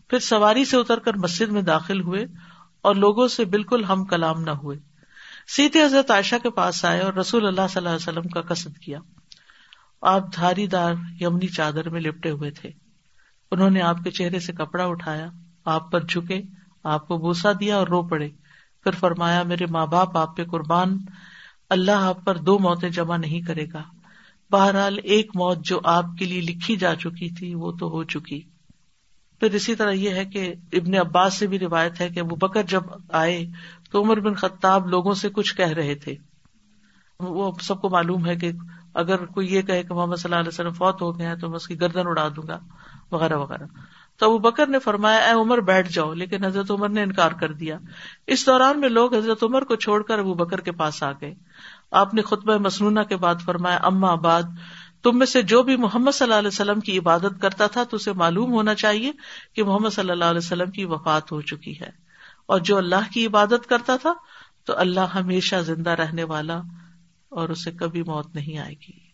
پھر 0.07 0.19
سواری 0.19 0.65
سے 0.65 0.77
اتر 0.77 0.99
کر 0.99 1.13
مسجد 1.13 1.51
میں 1.51 1.61
داخل 1.61 2.01
ہوئے 2.01 2.25
اور 2.81 2.95
لوگوں 2.95 3.27
سے 3.27 3.45
بالکل 3.45 3.83
ہم 3.83 4.05
کلام 4.05 4.41
نہ 4.41 4.51
ہوئے۔ 4.51 4.77
سیتے 5.55 5.83
حضرت 5.83 6.11
عائشہ 6.11 6.35
کے 6.43 6.49
پاس 6.49 6.85
آئے 6.85 6.99
اور 6.99 7.13
رسول 7.13 7.45
اللہ 7.45 7.61
صلی 7.69 7.77
اللہ 7.77 7.89
علیہ 7.89 8.09
وسلم 8.09 8.29
کا 8.29 8.41
قصد 8.41 8.77
کیا۔ 8.77 8.99
آپ 10.01 10.35
دھاری 10.35 10.67
دار 10.67 10.93
یمنی 11.19 11.47
چادر 11.47 11.89
میں 11.89 12.01
لپٹے 12.01 12.31
ہوئے 12.31 12.51
تھے۔ 12.51 12.69
انہوں 13.51 13.69
نے 13.69 13.81
آپ 13.81 13.97
کے 14.03 14.11
چہرے 14.11 14.39
سے 14.39 14.53
کپڑا 14.53 14.85
اٹھایا، 14.85 15.27
آپ 15.65 15.91
پر 15.91 16.03
جھکے، 16.03 16.41
آپ 16.83 17.07
کو 17.07 17.17
بوسا 17.17 17.51
دیا 17.59 17.77
اور 17.77 17.87
رو 17.87 18.07
پڑے۔ 18.07 18.29
پھر 18.83 18.91
فرمایا، 18.91 19.43
میرے 19.43 19.65
ماں 19.65 19.87
باپ، 19.87 20.17
آپ 20.17 20.37
پہ 20.37 20.43
قربان، 20.43 20.97
اللہ 21.69 21.91
آپ 21.91 22.25
پر 22.25 22.37
دو 22.37 22.59
موتیں 22.59 22.89
جمع 22.89 23.17
نہیں 23.17 23.41
کرے 23.41 23.65
گا۔ 23.73 23.83
بہرحال 24.51 24.99
ایک 25.03 25.31
موت 25.35 25.65
جو 25.65 25.79
آپ 25.83 26.05
کے 26.19 26.25
لیے 26.25 26.41
لکھی 26.41 26.75
جا 26.75 26.95
چکی 26.95 27.29
تھی، 27.29 27.53
وہ 27.53 27.71
تو 27.71 27.89
ہو 27.89 28.03
چکی۔ 28.03 28.41
پھر 29.39 29.53
اسی 29.53 29.75
طرح 29.75 29.91
یہ 29.91 30.09
ہے 30.09 30.25
کہ 30.25 30.53
ابن 30.73 30.95
عباس 30.95 31.33
سے 31.33 31.47
بھی 31.47 31.59
روایت 31.59 32.01
ہے 32.01 32.09
کہ 32.09 32.21
وہ 32.21 32.35
بکر 32.35 32.63
جب 32.63 32.81
آئے 33.09 33.45
تو 33.91 34.01
عمر 34.01 34.19
بن 34.19 34.33
خطاب 34.33 34.87
لوگوں 34.87 35.13
سے 35.13 35.29
کچھ 35.29 35.55
کہہ 35.55 35.67
رہے 35.67 35.95
تھے۔ 35.95 36.15
وہ 37.19 37.51
سب 37.61 37.81
کو 37.81 37.89
معلوم 37.89 38.25
ہے 38.25 38.35
کہ 38.35 38.51
اگر 38.93 39.25
کوئی 39.25 39.53
یہ 39.53 39.61
کہے 39.61 39.83
کہ 39.83 39.93
محمد 39.93 40.15
صلی 40.15 40.31
اللہ 40.31 40.39
علیہ 40.39 40.47
وسلم 40.47 40.71
فوت 40.71 41.01
ہو 41.01 41.19
گیا 41.19 41.35
تو 41.35 41.47
میں 41.47 41.55
اس 41.55 41.67
کی 41.67 41.81
گردن 41.81 42.07
اڑا 42.07 42.27
دوں 42.35 42.47
گا، 42.47 42.59
وغیرہ 43.11 43.37
وغیرہ۔ 43.37 43.65
تو 44.17 44.31
وہ 44.31 44.37
بکر 44.37 44.67
نے 44.67 44.79
فرمایا، 44.79 45.17
اے 45.17 45.31
عمر 45.31 45.57
بیٹھ 45.57 45.91
جاؤ۔ 45.91 46.13
لیکن 46.13 46.45
حضرت 46.45 46.71
عمر 46.71 46.89
نے 46.89 47.03
انکار 47.03 47.31
کر 47.31 47.53
دیا۔ 47.53 47.77
اس 48.27 48.45
دوران 48.45 48.79
میں 48.79 48.89
لوگ 48.89 49.15
حضرت 49.15 49.43
عمر 49.43 49.63
کو 49.63 49.75
چھوڑ 49.75 50.03
کر 50.03 50.19
ابو 50.19 50.33
بکر 50.33 50.59
کے 50.59 50.71
پاس 50.71 51.03
آ 51.03 51.11
گئے۔ 51.11 51.33
آپ 51.91 52.13
نے 52.13 52.21
خطبہ 52.21 52.57
مصنوع 52.57 53.03
کے 53.03 53.15
بعد 53.15 53.35
فرمایا، 53.45 53.77
اما 53.77 54.11
آباد، 54.11 54.43
تم 55.03 55.17
میں 55.17 55.25
سے 55.25 55.41
جو 55.41 55.63
بھی 55.63 55.77
محمد 55.77 56.11
صلی 56.11 56.25
اللہ 56.25 56.39
علیہ 56.39 56.47
وسلم 56.47 56.79
کی 56.79 56.97
عبادت 56.97 57.41
کرتا 57.41 57.67
تھا 57.67 57.83
تو 57.83 57.95
اسے 57.95 58.13
معلوم 58.13 58.51
ہونا 58.51 58.75
چاہیے 58.75 59.11
کہ 59.55 59.63
محمد 59.63 59.89
صلی 59.89 60.11
اللہ 60.11 60.25
علیہ 60.25 60.37
وسلم 60.37 60.71
کی 60.71 60.85
وفات 60.85 61.31
ہو 61.31 61.41
چکی 61.41 61.79
ہے۔ 61.79 62.08
اور 62.49 62.59
جو 62.59 62.77
اللہ 62.77 63.13
کی 63.13 63.25
عبادت 63.25 63.69
کرتا 63.69 63.95
تھا، 63.95 64.13
تو 64.65 64.77
اللہ 64.77 64.99
ہمیشہ 64.99 65.55
زندہ 65.55 65.89
رہنے 65.89 66.23
والا 66.23 66.61
اور 67.29 67.49
اسے 67.49 67.71
کبھی 67.71 68.03
موت 68.03 68.35
نہیں 68.35 68.57
آئے 68.57 68.73
گی۔ 68.73 69.09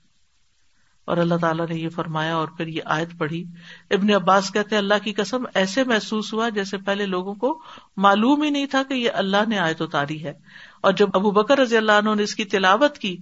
اور 1.06 1.17
اللہ 1.17 1.36
تعالیٰ 1.36 1.67
نے 1.67 1.76
یہ 1.76 1.89
فرمایا 1.89 2.36
اور 2.36 2.48
پھر 2.48 2.67
یہ 2.67 2.82
آیت 2.86 3.10
پڑھی۔ 3.17 3.43
ابن 3.91 4.13
عباس 4.13 4.52
کہتے 4.52 4.78
اللہ 4.78 4.93
کی 5.04 5.13
قسم 5.13 5.43
ایسے 5.54 5.84
محسوس 5.84 6.34
ہوا 6.34 6.50
جیسے 6.50 6.78
پہلے 6.78 7.06
لوگوں 7.06 7.34
کو 7.34 7.62
معلوم 7.98 8.43
ہی 8.43 8.50
نہیں 8.50 8.65
تھا 8.65 8.84
کہ 8.84 8.93
یہ 8.93 9.10
اللہ 9.13 9.50
نے 9.50 9.60
آیت 9.60 9.82
اتاری 9.82 10.24
ہے۔ 10.24 10.34
اور 10.82 10.91
جب 10.91 11.10
ابو 11.13 11.32
بکر 11.32 11.58
رضی 11.60 11.78
اللہ 11.78 11.91
عنہ 11.91 12.15
نے 12.15 12.24
اس 12.24 12.36
کی 12.36 12.45
تلاوت 12.45 12.98
کی، 12.98 13.17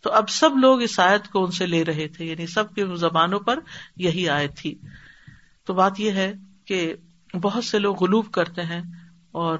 تو 0.00 0.12
اب 0.12 0.28
سب 0.28 0.56
لوگ 0.56 0.82
اس 0.82 1.00
آیت 1.00 1.28
کو 1.28 1.44
ان 1.44 1.50
سے 1.50 1.66
لے 1.66 1.84
رہے 1.84 2.08
تھے 2.08 2.24
یعنی 2.24 2.46
سب 2.46 2.74
کے 2.74 2.86
زبانوں 2.96 3.40
پر 3.40 3.58
یہی 3.96 4.28
آیت 4.28 4.56
تھی۔ 4.56 4.78
تو 5.64 5.74
بات 5.74 6.00
یہ 6.00 6.10
ہے 6.10 6.32
کہ 6.64 6.94
بہت 7.42 7.64
سے 7.64 7.78
لوگ 7.78 8.02
غلوب 8.02 8.30
کرتے 8.30 8.62
ہیں۔ 8.62 9.05
اور 9.36 9.58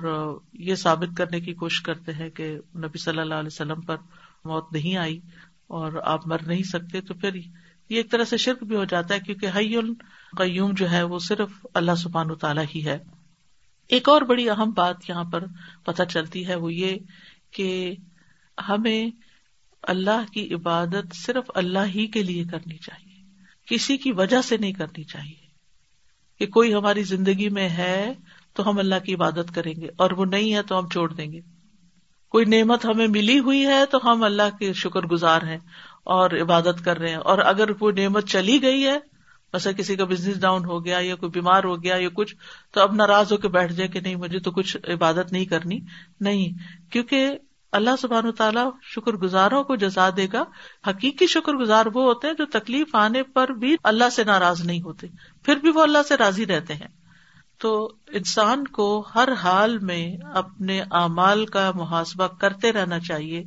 یہ 0.52 0.74
ثابت 0.74 1.16
کرنے 1.16 1.40
کی 1.40 1.54
کوشش 1.54 1.80
کرتے 1.80 2.12
ہیں 2.12 2.30
کہ 2.30 2.56
نبی 2.76 2.98
صلی 2.98 3.20
اللہ 3.20 3.34
علیہ 3.34 3.46
وسلم 3.46 3.80
پر 3.80 3.96
موت 4.44 4.72
نہیں 4.72 4.96
آئی 4.96 5.20
اور 5.66 5.92
آپ 6.04 6.26
مر 6.26 6.38
نہیں 6.46 6.62
سکتے 6.62 7.00
تو 7.00 7.14
پھر 7.14 7.34
یہ 7.34 7.50
ایک 7.88 8.10
طرح 8.10 8.24
سے 8.24 8.36
شرک 8.36 8.62
بھی 8.62 8.76
ہو 8.76 8.84
جاتا 8.84 9.14
ہے 9.14 9.20
کیونکہ 9.20 9.46
حی 9.56 9.76
القیوم 9.76 10.70
جو 10.72 10.90
ہے 10.90 11.02
وہ 11.02 11.18
صرف 11.18 11.66
اللہ 11.74 11.94
سبحان 11.94 12.34
تعالیٰ 12.34 12.64
ہی 12.74 12.86
ہے۔ 12.86 12.98
ایک 13.88 14.08
اور 14.08 14.22
بڑی 14.22 14.50
اہم 14.50 14.70
بات 14.70 15.10
یہاں 15.10 15.24
پر 15.24 15.44
پتہ 15.84 16.02
چلتی 16.02 16.48
ہے 16.48 16.54
وہ 16.54 16.74
یہ 16.74 16.96
کہ 17.50 17.94
ہمیں 18.68 19.10
اللہ 19.82 20.32
کی 20.32 20.54
عبادت 20.54 21.14
صرف 21.14 21.50
اللہ 21.54 21.86
ہی 21.94 22.06
کے 22.06 22.22
لیے 22.22 22.44
کرنی 22.44 22.76
چاہیے۔ 22.76 23.22
کسی 23.66 23.96
کی 23.96 24.12
وجہ 24.12 24.42
سے 24.42 24.56
نہیں 24.56 24.72
کرنی 24.72 25.04
چاہیے 25.04 25.46
کہ 26.38 26.46
کوئی 26.46 26.74
ہماری 26.74 27.02
زندگی 27.02 27.48
میں 27.48 27.68
ہے 27.68 28.12
تو 28.56 28.68
ہم 28.68 28.78
اللہ 28.78 28.94
کی 29.04 29.14
عبادت 29.14 29.54
کریں 29.54 29.74
گے 29.80 29.88
اور 29.96 30.10
وہ 30.10 30.24
نہیں 30.24 30.54
ہے 30.54 30.62
تو 30.62 30.78
ہم 30.78 30.88
چھوڑ 30.88 31.12
دیں 31.12 31.32
گے۔ 31.32 31.40
کوئی 32.28 32.44
نعمت 32.44 32.84
ہمیں 32.84 33.06
ملی 33.06 33.38
ہوئی 33.38 33.66
ہے 33.66 33.86
تو 33.86 33.98
ہم 34.04 34.22
اللہ 34.22 34.56
کے 34.58 34.72
شکر 34.72 35.00
گزار 35.00 35.42
ہیں 35.42 35.58
اور 36.04 36.30
عبادت 36.42 36.84
کر 36.84 36.98
رہے 36.98 37.08
ہیں۔ 37.08 37.16
اور 37.16 37.38
اگر 37.38 37.72
کوئی 37.72 37.94
نعمت 37.94 38.26
چلی 38.26 38.62
گئی 38.62 38.86
ہے 38.86 38.98
ویسے 39.52 39.72
کسی 39.72 39.96
کا 39.96 40.04
بزنس 40.04 40.40
ڈاؤن 40.40 40.64
ہو 40.64 40.84
گیا 40.84 40.98
یا 40.98 41.14
کوئی 41.14 41.30
بیمار 41.30 41.64
ہو 41.64 41.82
گیا 41.82 41.96
یا 41.96 42.08
کچھ، 42.14 42.36
تو 42.72 42.80
اب 42.80 42.94
ناراض 42.94 43.32
ہو 43.32 43.36
کے 43.36 43.48
بیٹھ 43.48 43.72
جائے 43.72 43.88
کہ 43.88 44.00
نہیں، 44.00 44.16
مجھے 44.16 44.38
تو 44.38 44.50
کچھ 44.50 44.76
عبادت 44.88 45.32
نہیں 45.32 45.44
کرنی۔ 45.44 45.80
نہیں، 46.20 46.52
کیونکہ 46.92 47.38
اللہ 47.72 47.90
سبحان 47.98 48.32
تعالیٰ 48.32 48.70
شکر 48.82 49.12
گزاروں 49.12 49.64
کو 49.64 49.76
جزا 49.76 50.08
دے 50.16 50.26
گا۔ 50.32 50.44
حقیقی 50.86 51.26
شکر 51.26 51.52
گزار 51.52 51.86
وہ 51.94 52.02
ہوتے 52.02 52.26
ہیں 52.26 52.34
جو 52.34 52.46
تکلیف 52.46 52.94
آنے 52.94 53.22
پر 53.22 53.48
بھی 53.48 53.76
اللہ 53.84 54.10
سے 54.12 54.24
ناراض 54.24 54.60
نہیں 54.64 54.82
ہوتے۔ 54.82 55.06
پھر 55.42 55.56
بھی 55.56 55.70
وہ 55.70 55.82
اللہ 55.82 55.98
سے 56.08 56.16
راضی 56.16 56.46
رہتے 56.46 56.74
ہیں۔ 56.74 57.05
تو 57.58 57.92
انسان 58.08 58.66
کو 58.66 59.04
ہر 59.14 59.28
حال 59.32 59.78
میں 59.78 60.16
اپنے 60.34 60.82
اعمال 60.90 61.46
کا 61.46 61.70
محاسبہ 61.74 62.26
کرتے 62.26 62.72
رہنا 62.72 62.98
چاہیے 62.98 63.44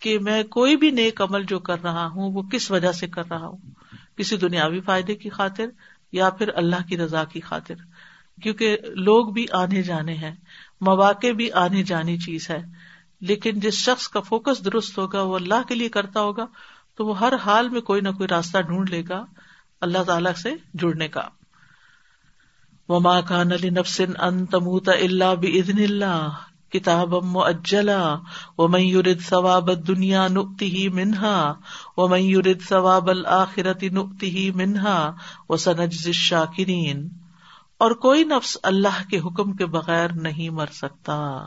کہ 0.00 0.18
میں 0.18 0.42
کوئی 0.42 0.76
بھی 0.76 0.90
نیک 0.90 1.22
عمل 1.22 1.44
جو 1.44 1.58
کر 1.58 1.82
رہا 1.82 2.06
ہوں، 2.06 2.32
وہ 2.32 2.42
کس 2.42 2.70
وجہ 2.70 2.92
سے 2.92 3.06
کر 3.06 3.22
رہا 3.30 3.46
ہوں؟ 3.46 3.56
کسی 4.16 4.36
دنیاوی 4.36 4.80
فائدے 4.80 5.14
کی 5.14 5.30
خاطر 5.30 5.66
یا 6.12 6.30
پھر 6.30 6.50
اللہ 6.54 6.88
کی 6.88 6.98
رضا 6.98 7.24
کی 7.24 7.40
خاطر؟ 7.40 7.74
کیونکہ 8.42 8.76
لوگ 8.96 9.26
بھی 9.26 9.46
آنے 9.52 9.82
جانے 9.82 10.14
ہیں، 10.14 10.34
مواقع 10.80 11.32
بھی 11.32 11.52
آنے 11.52 11.82
جانی 11.82 12.18
چیز 12.18 12.50
ہے، 12.50 12.62
لیکن 13.20 13.60
جس 13.60 13.74
شخص 13.74 14.08
کا 14.08 14.20
فوکس 14.20 14.64
درست 14.64 14.98
ہوگا، 14.98 15.22
وہ 15.22 15.34
اللہ 15.34 15.68
کے 15.68 15.74
لیے 15.74 15.88
کرتا 15.88 16.20
ہوگا، 16.20 16.46
تو 16.96 17.06
وہ 17.06 17.18
ہر 17.18 17.32
حال 17.44 17.68
میں 17.68 17.80
کوئی 17.80 18.00
نہ 18.00 18.08
کوئی 18.08 18.28
راستہ 18.28 18.58
ڈھونڈ 18.58 18.90
لے 18.90 19.02
گا، 19.08 19.24
اللہ 19.80 20.02
تعالی 20.02 20.30
سے 20.42 20.54
جڑنے 20.74 21.08
کا۔ 21.08 21.28
وما 22.88 23.20
كان 23.20 23.48
لنفس 23.48 24.00
ان 24.18 24.46
تموت 24.46 24.88
الا 24.88 25.34
باذن 25.34 25.78
الله 25.78 26.28
كتابا 26.72 27.20
مؤجلا 27.20 28.14
ومن 28.58 28.80
يرد 28.80 29.20
ثواب 29.20 29.70
الدنيا 29.70 30.28
نؤته 30.28 30.88
منها 30.94 31.52
ومن 31.96 32.20
يرد 32.20 32.62
ثواب 32.68 33.10
الاخره 33.10 33.88
نؤته 33.92 34.50
منها 34.54 35.14
وسنجزي 35.48 36.10
الشاكرين 36.10 37.08
اور 37.78 37.90
کوئی 37.90 38.24
نفس 38.24 38.58
اللہ 38.62 39.10
کے 39.10 39.18
حکم 39.18 39.52
کے 39.52 39.66
بغیر 39.66 40.12
نہیں 40.12 40.50
مر 40.50 40.66
سکتا۔ 40.66 41.46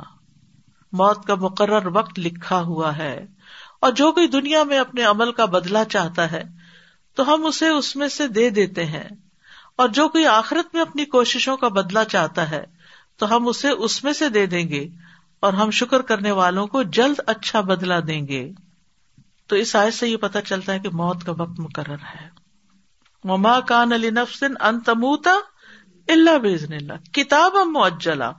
موت 0.92 1.26
کا 1.26 1.36
مقرر 1.36 1.88
وقت 1.88 2.20
لکھا 2.20 2.62
ہوا 2.62 2.98
ہے۔ 2.98 3.26
اور 3.82 3.92
جو 3.92 4.12
کوئی 4.12 4.28
دنیا 4.28 4.64
میں 4.64 4.78
اپنے 4.78 5.04
عمل 5.04 5.32
کا 5.32 5.46
بدلا 5.46 5.86
چاہتا 5.86 6.32
ہے، 6.32 6.44
تو 7.16 7.34
ہم 7.34 7.46
اسے 7.46 7.70
اس 7.70 7.96
میں 7.96 8.08
سے 8.08 8.28
دے 8.28 8.50
دیتے 8.50 8.86
ہیں۔ 8.86 9.29
اور 9.80 9.90
جو 9.90 10.10
کوئی 10.10 10.26
آخرت 10.26 10.74
میں 10.74 10.82
اپنی 10.82 11.06
کوششوں 11.06 11.58
کا 11.58 11.68
بدلا 11.68 12.04
چاہتا 12.04 12.52
ہے، 12.52 12.66
تو 13.18 13.36
ہم 13.36 13.48
اسے 13.48 13.70
اس 13.70 14.04
میں 14.04 14.14
سے 14.14 14.30
دے 14.30 14.46
دیں 14.46 14.70
گے 14.70 14.88
اور 15.40 15.54
ہم 15.54 15.70
شکر 15.70 16.02
کرنے 16.02 16.32
والوں 16.32 16.68
کو 16.68 16.84
جلد 16.84 17.20
اچھا 17.28 17.62
بدلا 17.62 18.00
دیں 18.08 18.28
گے۔ 18.28 18.52
تو 19.48 19.56
اس 19.56 19.76
آئے 19.76 19.92
سے 19.92 20.08
یہ 20.08 20.18
پتا 20.18 20.42
چلتا 20.42 20.74
ہے 20.74 20.80
کہ 20.80 20.90
موت 20.90 21.24
کا 21.24 21.32
وقت 21.32 21.60
مقرر 21.60 21.96
ہے۔ 21.96 22.30
مما 23.24 23.60
کان 23.60 23.94
علی 23.94 24.10
نفسن 24.10 24.54
انتموتا 24.60 25.32
اللہ 26.08 26.38
بزن 26.38 26.74
اللہ 26.74 27.12
کتاب 27.14 27.52
معجلا 27.68 28.32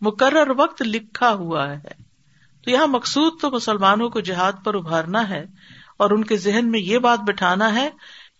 مقرر 0.00 0.50
وقت 0.56 0.82
لکھا 0.82 1.32
ہوا 1.32 1.70
ہے۔ 1.70 2.02
تو 2.64 2.70
یہاں 2.70 2.86
مقصود 2.86 3.32
تو 3.40 3.50
مسلمانوں 3.50 4.08
کو 4.08 4.20
جہاد 4.20 4.52
پر 4.64 4.74
ابھارنا 4.74 5.28
ہے 5.28 5.44
اور 5.98 6.10
ان 6.10 6.24
کے 6.24 6.36
ذہن 6.36 6.70
میں 6.70 6.80
یہ 6.80 6.98
بات 6.98 7.18
بٹھانا 7.18 7.74
ہے 7.74 7.90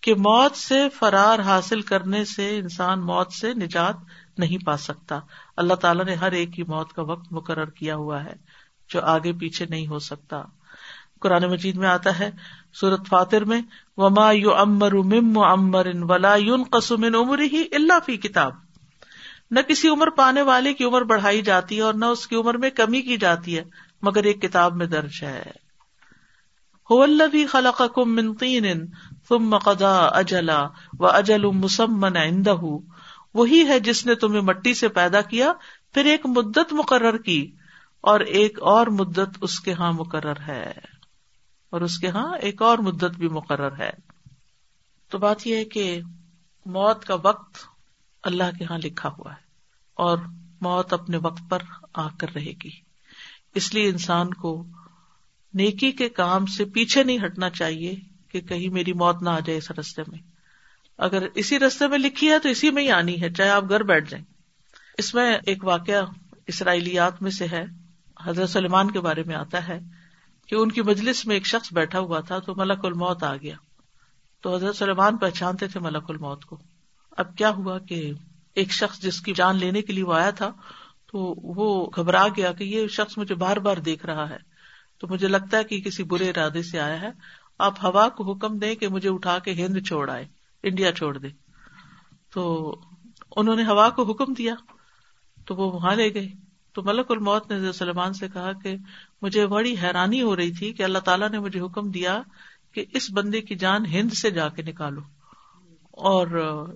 کہ 0.07 0.15
موت 0.15 0.57
سے 0.57 0.89
فرار 0.89 1.39
حاصل 1.39 1.81
کرنے 1.81 2.25
سے 2.25 2.59
انسان 2.59 3.01
موت 3.01 3.33
سے 3.33 3.55
نجات 3.55 3.95
نہیں 4.39 4.65
پا 4.65 4.77
سکتا۔ 4.77 5.19
اللہ 5.57 5.75
تعالیٰ 5.75 6.05
نے 6.05 6.15
ہر 6.15 6.33
ایک 6.33 6.53
کی 6.53 6.63
موت 6.63 6.93
کا 6.93 7.03
وقت 7.03 7.33
مقرر 7.33 7.71
کیا 7.71 7.97
ہوا 7.97 8.25
ہے 8.25 8.33
جو 8.89 9.01
آگے 9.01 9.33
پیچھے 9.33 9.67
نہیں 9.71 9.87
ہو 9.87 9.99
سکتا۔ 9.99 10.43
قرآن 11.21 11.45
مجید 11.45 11.77
میں 11.77 11.89
آتا 11.89 12.19
ہے 12.19 12.31
سورت 12.81 13.09
فاتر 13.09 13.45
میں، 13.45 13.63
وما 13.97 14.33
یو 14.33 14.55
امر 14.55 14.95
مم 14.95 15.39
امر 15.39 15.87
ولا 15.95 16.35
یون 16.35 16.65
قسم 16.71 17.05
عمر 17.15 17.39
ہی 17.39 17.65
اللہ 17.73 17.99
فی 18.07 18.17
کتاب 18.17 18.53
نہ 19.51 19.61
کسی 19.61 19.89
عمر 19.89 20.11
پانے 20.11 20.43
والے 20.43 20.75
کی 20.75 20.85
عمر 20.85 21.03
بڑھائی 21.03 21.43
جاتی 21.43 21.77
ہے 21.77 21.81
اور 21.81 21.95
نہ 21.95 22.05
اس 22.05 22.27
کی 22.27 22.37
عمر 22.37 22.55
میں 22.55 22.71
کمی 22.71 23.03
کی 23.03 23.17
جاتی 23.17 23.59
ہے، 23.59 23.65
مگر 24.03 24.25
ایک 24.25 24.43
کتاب 24.43 24.77
میں 24.77 24.87
درج 24.87 25.23
ہے۔ 25.23 25.43
خلق 27.47 27.83
کم 27.95 28.15
منتین 28.15 28.87
ثم 29.29 29.59
قضا 29.59 30.07
اجلا 30.07 30.67
و 30.99 31.07
اجل 31.07 31.45
مسمن 31.45 32.17
عندہ 32.17 32.55
وہی 33.35 33.69
ہے 33.69 33.81
جس 33.81 34.07
نے 34.07 34.15
تمہیں 34.15 34.41
مٹی 34.41 34.75
سے 34.75 34.89
پیدا 34.89 35.21
کیا، 35.21 35.53
پھر 35.95 36.05
ایک 36.05 36.27
مدت 36.27 36.73
مقرر 36.73 37.19
کی 37.19 37.53
اور 38.01 38.21
ایک 38.21 38.63
اور 38.63 38.87
مدت 38.87 39.39
اس 39.41 39.61
کے 39.61 39.73
ہاں 39.73 39.93
مقرر 39.93 40.41
ہے 40.49 40.73
اور 41.71 41.81
اس 41.81 41.99
کے 41.99 42.09
ہاں 42.09 42.37
ایک 42.41 42.63
اور 42.63 42.79
مدت 42.79 43.19
بھی 43.19 43.29
مقرر 43.29 43.79
ہے۔ 43.79 43.91
تو 45.09 45.19
بات 45.19 45.47
یہ 45.47 45.57
ہے 45.57 45.65
کہ 45.65 46.01
موت 46.67 47.05
کا 47.05 47.17
وقت 47.23 47.59
اللہ 48.23 48.57
کے 48.59 48.65
ہاں 48.65 48.79
لکھا 48.85 49.09
ہوا 49.09 49.33
ہے 49.33 49.41
اور 49.95 50.19
موت 50.61 50.93
اپنے 50.93 51.17
وقت 51.17 51.43
پر 51.49 51.59
آ 51.95 52.09
کر 52.09 52.27
رہے 52.35 52.53
گی۔ 52.65 52.71
اس 53.55 53.75
لیے 53.75 53.89
انسان 53.89 54.35
کو 54.35 54.65
نیکی 55.55 55.93
کے 55.93 56.09
کام 56.09 56.47
سے 56.47 56.65
پیچھے 56.65 57.05
نہیں 57.05 57.19
ہٹنا 57.25 57.51
چاہیے۔ 57.51 58.16
کہ 58.41 58.49
کہیں 58.49 58.69
میری 58.69 58.93
موت 58.93 59.23
نہ 59.23 59.31
آ 59.31 59.39
جائے 59.39 59.59
اس 59.59 59.71
رستے 59.71 60.03
میں۔ 60.09 60.19
اگر 60.99 61.27
اسی 61.35 61.59
رستے 61.59 61.87
میں 61.87 61.99
لکھی 61.99 62.31
ہے 62.31 62.39
تو 62.39 62.49
اسی 62.49 62.71
میں 62.71 62.83
ہی 62.83 62.91
آنی 62.91 63.23
ہے، 63.23 63.33
چاہے 63.33 63.51
آپ 63.51 63.65
گھر 63.69 63.83
بیٹھ 63.83 64.11
جائیں۔ 64.11 64.25
اس 64.99 65.15
میں 65.15 65.39
ایک 65.47 65.65
واقعہ 65.65 66.05
اسرائیلیات 66.47 67.23
میں 67.23 67.31
سے 67.31 67.47
ہے، 67.53 67.65
حضرت 68.25 68.51
سلمان 68.51 68.91
کے 68.91 69.01
بارے 69.01 69.23
میں 69.23 69.35
آتا 69.35 69.69
ہے 69.69 69.79
کہ 70.49 70.55
ان 70.55 70.73
کی 70.73 70.83
مجلس 70.83 71.27
میں 71.27 71.37
ایک 71.37 71.47
شخص 71.47 71.73
بیٹھا 71.73 71.99
ہوا 71.99 72.21
تھا 72.21 72.39
تو 72.39 72.55
ملک 72.57 72.85
الموت 72.85 73.23
آ 73.23 73.37
گیا۔ 73.37 73.57
تو 74.41 74.55
حضرت 74.55 74.77
سلمان 74.77 75.17
پہچانتے 75.17 75.69
تھے 75.69 75.81
ملک 75.81 76.05
الموت 76.09 76.45
کو۔ 76.45 76.59
اب 77.11 77.37
کیا 77.37 77.51
ہوا 77.51 77.79
کہ 77.79 78.13
ایک 78.55 78.73
شخص 78.73 79.01
جس 79.01 79.21
کی 79.21 79.33
جان 79.35 79.57
لینے 79.57 79.83
کے 79.83 79.93
لیے 79.93 80.05
وہ 80.05 80.15
آیا 80.15 80.31
تھا، 80.31 80.53
تو 81.13 81.19
وہ 81.43 81.91
گھبرا 81.97 82.27
گیا 82.37 82.53
کہ 82.53 82.65
یہ 82.65 82.89
شخص 82.89 83.19
مجھے 83.19 83.35
بار 83.35 83.57
بار 83.57 83.77
دیکھ 83.77 84.07
رہا 84.07 84.31
ہے۔ 84.31 84.57
تو 84.99 85.09
مجھے 85.09 85.29
لگتا 85.29 85.57
ہے 85.59 85.65
کہ 85.65 85.81
کسی 85.81 86.03
برے 86.03 86.31
ارادے 86.31 86.63
سے 86.63 86.81
آیا 86.81 87.01
ہے۔ 87.01 87.11
آپ 87.59 87.85
ہوا 87.85 88.09
کو 88.09 88.33
حکم 88.33 88.59
دیں 88.59 88.75
کہ 88.75 88.89
مجھے 88.89 89.09
اٹھا 89.09 89.39
کے 89.39 89.53
ہند 89.53 89.87
چھوڑ 89.87 90.11
آئے، 90.11 90.27
انڈیا 90.63 90.93
چھوڑ 90.93 91.19
دے۔ 91.19 91.29
تو 92.33 92.75
انہوں 93.37 93.57
نے 93.57 93.63
ہوا 93.63 93.91
کو 93.91 94.03
حکم 94.03 94.33
دیا، 94.33 94.55
تو 95.47 95.57
وہ 95.57 95.73
وہاں 95.73 95.95
لے 95.95 96.15
گئے۔ 96.15 96.29
تو 96.73 96.83
ملک 96.83 97.07
الموت 97.11 97.53
نے 97.53 97.73
سلمان 97.73 98.13
سے 98.13 98.29
کہا 98.29 98.53
کہ 98.53 98.77
مجھے 99.23 99.47
بڑی 99.47 99.75
حیرانی 99.83 100.23
ہو 100.23 100.37
رہی 100.37 100.53
تھی 100.53 100.73
کہ 100.73 100.83
اللہ 100.83 100.99
تعالیٰ 100.99 101.31
نے 101.31 101.39
مجھے 101.39 101.61
حکم 101.61 101.91
دیا 101.91 102.23
کہ 102.73 102.85
اس 102.93 103.11
بندے 103.13 103.41
کی 103.41 103.55
جان 103.55 103.87
ہند 103.87 104.13
سے 104.13 104.31
جا 104.31 104.49
کے 104.49 104.63
نکالو۔ 104.63 105.01
اور 105.91 106.27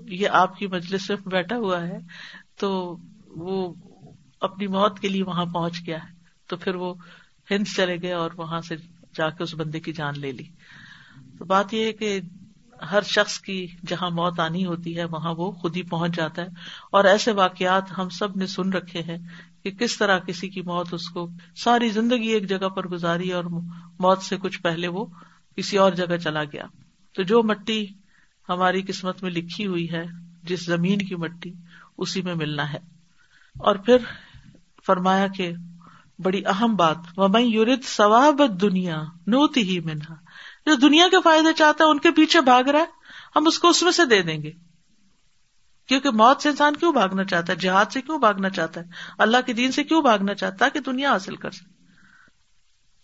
یہ 0.09 0.29
آپ 0.29 0.57
کی 0.57 0.67
مجلس 0.67 1.11
میں 1.11 1.17
بیٹھا 1.27 1.57
ہوا 1.57 1.83
ہے، 1.83 1.99
تو 2.57 2.97
وہ 3.27 3.75
اپنی 4.41 4.67
موت 4.67 5.01
کے 5.01 5.09
لیے 5.09 5.23
وہاں 5.23 5.47
پہنچ 5.47 5.87
گیا 5.87 5.97
ہے۔ 5.97 6.15
تو 6.47 6.57
پھر 6.57 6.75
وہ 6.75 6.95
ہند 7.51 7.65
چلے 7.77 7.97
گئے 8.03 8.13
اور 8.13 8.31
وہاں 8.37 8.61
سے 8.61 8.77
جا 9.15 9.31
کے 9.31 9.43
اس 9.43 9.55
بندے 9.55 9.81
کی 9.81 9.93
جان 9.93 10.15
لے 10.17 10.33
لی۔ 10.33 10.45
تو 11.41 11.47
بات 11.47 11.75
یہ 11.75 11.85
ہے 11.85 11.93
کہ 11.93 12.21
ہر 12.91 13.03
شخص 13.03 13.41
کی 13.41 13.67
جہاں 13.87 14.11
موت 14.11 14.41
آنی 14.41 14.67
ہوتی 14.67 14.99
ہے، 14.99 15.05
وہاں 15.05 15.35
وہ 15.35 15.51
خود 15.51 15.77
ہی 15.77 15.83
پہنچ 15.83 16.17
جاتا 16.17 16.43
ہے۔ 16.43 16.47
اور 16.93 17.05
ایسے 17.05 17.33
واقعات 17.33 17.99
ہم 17.99 18.09
سب 18.09 18.37
نے 18.37 18.47
سن 18.47 18.73
رکھے 18.73 19.03
ہیں 19.03 19.19
کہ 19.63 19.71
کس 19.71 19.99
طرح 19.99 20.19
کسی 20.19 20.49
کی 20.49 20.63
موت 20.63 20.95
اس 20.95 21.09
کو 21.09 21.29
ساری 21.57 21.89
زندگی 21.89 22.27
ایک 22.27 22.49
جگہ 22.49 22.69
پر 22.69 22.89
گزاری 22.89 23.33
اور 23.33 23.45
موت 23.99 24.23
سے 24.23 24.37
کچھ 24.37 24.63
پہلے 24.63 24.89
وہ 24.89 25.07
کسی 25.57 25.79
اور 25.79 25.93
جگہ 25.93 26.17
چلا 26.17 26.45
گیا۔ 26.45 26.63
تو 27.15 27.23
جو 27.23 27.43
مٹی 27.43 27.87
ہماری 28.49 28.83
قسمت 28.83 29.23
میں 29.23 29.31
لکھی 29.31 29.67
ہوئی 29.67 29.91
ہے، 29.91 30.05
جس 30.43 30.67
زمین 30.67 30.99
کی 30.99 31.15
مٹی، 31.15 31.53
اسی 31.99 32.23
میں 32.23 32.35
ملنا 32.35 32.73
ہے۔ 32.73 32.79
اور 33.59 33.77
پھر 33.77 33.97
فرمایا 34.87 35.27
کہ 35.29 35.53
بڑی 36.19 36.43
اہم 36.47 36.77
بات 36.77 37.19
میں 37.19 37.43
یورت 37.43 37.85
ثواب 37.85 38.61
دنیا 38.61 39.03
نوتی 39.27 39.63
ہی 39.63 39.81
منہا 39.81 40.30
جو 40.67 40.75
دنیا 40.75 41.09
کے 41.11 41.17
فائدے 41.25 41.53
چاہتا 41.53 41.85
ہے، 41.85 41.91
ان 41.91 41.99
کے 41.99 42.11
پیچھے 42.11 42.41
بھاگ 42.41 42.65
رہا 42.65 42.79
ہے، 42.79 42.85
ہم 43.37 43.47
اس 43.47 43.59
کو 43.59 43.69
اس 43.69 43.83
میں 43.83 43.93
سے 43.93 44.05
دے 44.05 44.23
دیں 44.23 44.43
گے۔ 44.43 44.53
کیونکہ 45.87 46.11
موت 46.11 46.43
سے 46.43 46.49
انسان 46.49 46.77
کیوں 46.77 46.93
بھاگنا 46.93 47.25
چاہتا 47.25 47.53
ہے؟ 47.53 47.59
جہاد 47.59 47.85
سے 47.93 48.03
کیوں 48.03 48.19
بھاگنا 48.19 48.51
چاہتا 48.51 48.81
ہے؟ 48.81 48.85
اللہ 49.19 49.37
کے 49.47 49.53
دین 49.53 49.73
سے 49.73 49.85
کیوں 49.85 50.03
بھاگنا 50.03 50.35
چاہتا 50.35 50.65
ہے؟ 50.65 50.71
کہ 50.71 50.81
دنیا 50.81 51.13
حاصل 51.13 51.37
کر 51.37 51.51
سکے۔ 51.51 51.85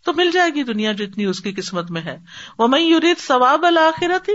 تو 0.04 0.12
مل 0.14 0.30
جائے 0.30 0.50
گی 0.50 0.62
دنیا 0.62 0.92
جتنی 0.92 1.24
اس 1.24 1.40
کی 1.40 1.52
قسمت 1.52 1.90
میں 1.90 2.02
ہے۔ 2.02 2.18
وہ 2.58 2.68
میں 2.68 2.80
یورید 2.80 3.18
ثواب 3.18 3.66
الآخرت 3.66 4.30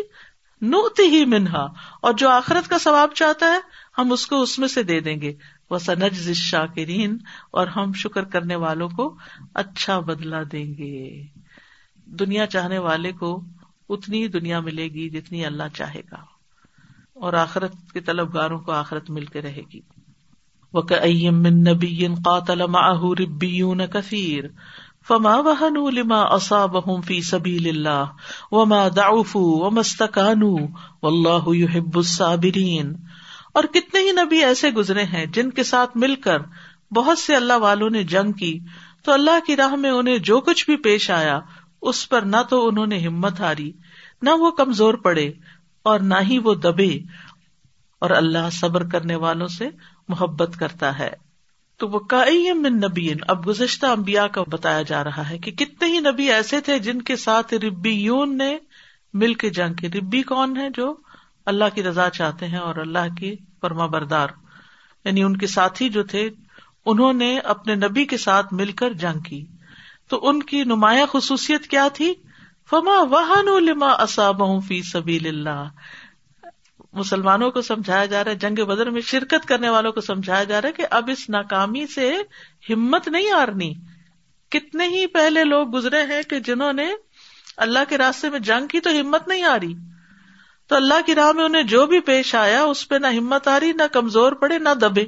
نوتی 0.62 1.04
ہی 1.04 1.26
منہا۔ 1.26 1.66
اور 2.02 2.14
جو 2.14 2.30
آخرت 2.30 2.70
کا 2.70 2.78
ثواب 2.78 3.14
چاہتا 3.14 3.46
ہے، 3.46 3.60
ہم 3.98 4.12
اس 4.12 4.28
کو 4.28 4.42
اس 4.42 4.60
میں 4.60 4.68
سے 4.68 4.84
دے 4.84 5.00
دیں 5.00 5.22
گے۔ 5.22 5.34
وہ 5.70 5.78
سنج 5.78 6.34
شاکرین 6.36 7.18
اور 7.52 7.68
ہم 7.68 7.94
شکر 7.94 8.24
کرنے 8.24 8.56
والوں 8.56 8.90
کو 8.90 9.18
اچھا 9.54 10.00
بدلا 10.00 10.40
دیں 10.52 10.66
گے۔ 10.66 11.24
دنیا 12.20 12.46
چاہنے 12.46 12.78
والے 12.78 13.12
کو 13.12 13.44
اتنی 13.90 14.28
دنیا 14.28 14.60
ملے 14.60 14.88
گی 14.88 15.10
جتنی 15.10 15.46
اللہ 15.46 15.64
چاہے 15.74 16.02
گا۔ 16.12 16.18
اور 17.14 17.34
آخرت 17.34 17.72
کے 17.94 18.00
طلبگاروں 18.00 18.60
کو 18.60 18.72
آخرت 18.72 19.10
ملتے 19.10 19.42
رہے 19.42 19.62
گی۔ 19.74 19.80
وہ 20.74 20.82
من 21.32 21.64
نبی 21.64 22.08
قاتل 22.08 22.62
معه 22.66 23.14
کثیر 23.94 24.44
فما 25.08 25.36
وهنوا 25.36 25.90
لما 25.90 26.22
اصابهم 26.22 27.02
في 27.02 27.22
سبيل 27.22 27.70
الله 27.70 28.04
وما 28.52 28.88
ضعفوا 28.88 29.66
وما 29.66 29.80
استكانوا 29.80 30.60
والله 31.04 31.54
يحب 31.56 31.98
الصابرين۔ 31.98 32.94
اور 33.54 33.64
کتنے 33.64 34.00
ہی 34.00 34.12
نبی 34.12 34.44
ایسے 34.44 34.70
گزرے 34.70 35.04
ہیں 35.04 35.26
جن 35.26 35.50
کے 35.50 35.64
ساتھ 35.64 35.98
مل 35.98 36.16
کر 36.16 36.38
بہت 36.96 37.18
سے 37.18 37.36
اللہ 37.36 37.54
والوں 37.54 37.90
نے 37.90 38.04
جنگ 38.04 38.32
کی 38.32 38.60
تو 39.04 39.14
اللہ 39.14 39.46
کی 39.48 39.56
راہ 39.56 39.76
میں 39.76 39.90
انہیں 39.90 40.18
جو 40.18 40.42
کچھ 40.42 40.66
بھی 40.66 40.78
پیش 40.78 41.12
آیا 41.12 41.40
اس 41.82 42.10
پر 42.10 42.22
نہ 42.22 42.36
تو 42.50 42.68
انہوں 42.68 42.88
نے 42.88 43.00
ہمت 43.00 43.40
ہاری، 43.40 43.72
نہ 44.22 44.30
وہ 44.30 44.52
کمزور 44.52 44.94
پڑے 44.94 45.32
اور 45.84 46.00
نہ 46.00 46.16
ہی 46.30 46.38
وہ 46.38 46.54
دبے 46.54 47.00
اور 48.00 48.10
اللہ 48.10 48.50
صبر 48.52 48.90
کرنے 48.90 49.16
والوں 49.16 49.48
سے 49.48 49.70
محبت 50.08 50.58
کرتا 50.60 51.00
ہے۔ 51.00 51.32
تو 51.78 51.88
وہ 51.88 52.00
من 52.54 52.78
نبی 52.78 53.14
اب 53.28 53.48
گزشتہ 53.48 53.86
امبیا 53.86 54.28
کا 54.28 54.44
بتایا 54.48 54.82
جا 54.82 55.04
رہا 55.04 55.30
ہے 55.30 55.38
کہ 55.38 55.52
کتنے 55.52 55.88
ہی 55.88 56.00
نبی 56.00 56.32
ایسے 56.32 56.62
تھے 56.62 56.80
جن 56.80 57.02
کے 57.02 57.16
ساتھ 57.16 57.54
ربی 57.54 57.92
یون 57.92 58.38
نے 58.38 58.58
مل 59.14 59.34
کے 59.34 59.50
جنگ 59.50 59.74
کی۔ 59.74 59.88
ربی 59.88 60.22
کون 60.22 60.58
ہے 60.58 60.70
جو 60.70 60.96
اللہ 61.46 61.66
کی 61.76 61.84
رضا 61.84 62.10
چاہتے 62.10 62.48
ہیں 62.48 62.58
اور 62.58 62.76
اللہ 62.76 63.16
کی 63.20 63.36
پرما 63.62 63.86
بردار؟ 63.86 64.28
یعنی 65.06 65.24
ان 65.24 65.38
کے 65.38 65.48
ساتھی 65.48 65.90
جو 65.90 66.04
تھے، 66.04 66.30
انہوں 66.86 67.14
نے 67.14 67.40
اپنے 67.40 67.76
نبی 67.76 68.06
کے 68.06 68.18
ساتھ 68.18 68.54
مل 68.54 68.72
کر 68.72 68.94
جنگ 68.94 69.20
کی۔ 69.20 69.46
تو 70.12 70.30
ان 70.30 70.44
کی 70.44 70.64
نمایاں 70.64 71.06
خصوصیت 71.06 71.68
کیا 71.68 71.88
تھی؟ 71.94 72.14
فما 72.70 73.60
لما 73.60 73.92
اصاب 73.92 74.42
فی 74.68 74.82
سبیل 74.82 75.28
اللہ 75.28 75.70
مسلمانوں 76.94 77.52
کو 77.52 77.62
سمجھایا 77.62 78.06
جا 78.06 78.24
رہا 78.24 78.32
ہے، 78.32 78.36
جنگ 78.36 78.66
بدر 78.66 78.90
میں 78.90 79.02
شرکت 79.02 79.46
کرنے 79.46 79.70
والوں 79.70 79.92
کو 79.92 80.02
سمجھایا 80.02 80.44
جا 80.44 80.62
رہا 80.62 80.68
ہے 80.68 80.74
کہ 80.74 80.86
اب 80.92 81.10
اس 81.14 81.30
ناکامی 81.30 81.88
سے 81.88 82.18
ہمت 82.70 83.08
نہیں 83.08 83.32
ہارنی۔ 83.32 83.74
کتنے 84.50 84.88
ہی 84.88 85.08
پہلے 85.08 85.44
لوگ 85.44 85.74
گزرے 85.74 86.02
ہیں 86.02 86.22
کہ 86.22 86.40
جنہوں 86.40 86.74
نے 86.74 86.94
اللہ 87.58 87.80
کے 87.90 87.98
راستے 87.98 88.30
میں 88.30 88.40
جنگ 88.40 88.68
کی 88.68 88.80
تو 88.80 88.90
ہمت 88.90 89.28
نہیں 89.28 89.44
آ 89.44 89.58
رہی 89.62 89.74
تو 90.68 90.76
اللہ 90.76 91.02
کی 91.06 91.16
راہ 91.16 91.32
میں 91.32 91.46
انہیں 91.46 91.64
جو 91.64 91.86
بھی 91.86 92.00
پیش 92.00 92.36
آیا، 92.36 92.64
اس 92.64 92.88
پہ 92.88 92.96
نہ 92.96 93.08
ہمت 93.08 93.48
آ 93.48 93.60
رہی 93.60 93.72
نہ 93.72 93.88
کمزور 93.92 94.32
پڑے، 94.32 94.60
نہ 94.60 94.70
دبے۔ 94.82 95.06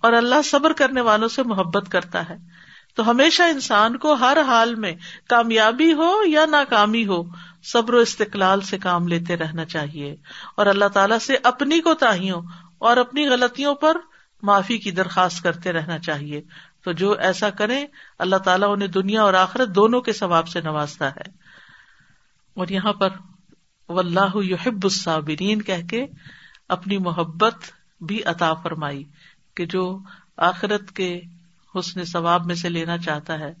اور 0.00 0.12
اللہ 0.12 0.42
صبر 0.44 0.72
کرنے 0.72 1.00
والوں 1.00 1.28
سے 1.28 1.42
محبت 1.42 1.92
کرتا 1.92 2.28
ہے۔ 2.28 2.51
تو 2.94 3.10
ہمیشہ 3.10 3.42
انسان 3.42 3.96
کو 3.96 4.14
ہر 4.14 4.38
حال 4.46 4.74
میں 4.74 4.92
کامیابی 5.28 5.92
ہو 5.92 6.20
یا 6.26 6.46
ناکامی 6.46 7.06
ہو، 7.06 7.22
صبر 7.62 7.94
و 7.94 7.98
استقلال 7.98 8.60
سے 8.60 8.78
کام 8.78 9.08
لیتے 9.08 9.36
رہنا 9.36 9.64
چاہیے۔ 9.64 10.16
اور 10.56 10.66
اللہ 10.66 10.84
تعالیٰ 10.84 11.18
سے 11.18 11.36
اپنی 11.44 11.80
کو 11.80 11.94
تاہیوں 11.94 12.42
اور 12.78 12.96
اپنی 12.96 13.28
غلطیوں 13.28 13.74
پر 13.74 13.96
معافی 14.42 14.78
کی 14.78 14.90
درخواست 14.90 15.42
کرتے 15.42 15.72
رہنا 15.72 15.98
چاہیے۔ 15.98 16.42
تو 16.84 16.92
جو 16.92 17.12
ایسا 17.12 17.50
کرے 17.50 17.86
اللہ 18.18 18.36
تعالیٰ 18.36 18.72
انہیں 18.72 18.88
دنیا 18.88 19.22
اور 19.22 19.34
آخرت 19.34 19.68
دونوں 19.68 20.00
کے 20.00 20.12
ثواب 20.12 20.48
سے 20.48 20.60
نوازتا 20.60 21.10
ہے۔ 21.10 21.30
اور 22.54 22.66
یہاں 22.68 22.92
پر 22.92 23.08
اللہ 23.88 24.36
یحب 24.36 24.80
الصابرین 24.82 25.62
کہہ 25.62 25.86
کے 25.90 26.06
اپنی 26.68 26.98
محبت 26.98 27.54
بھی 28.00 28.22
عطا 28.24 28.54
فرمائی 28.54 29.04
کہ 29.56 29.66
جو 29.66 29.98
آخرت 30.36 30.92
کے 30.92 31.20
حسن 31.78 32.04
ثواب 32.04 32.46
میں 32.46 32.54
سے 32.54 32.68
لینا 32.68 32.98
چاہتا 32.98 33.38
ہے، 33.38 33.54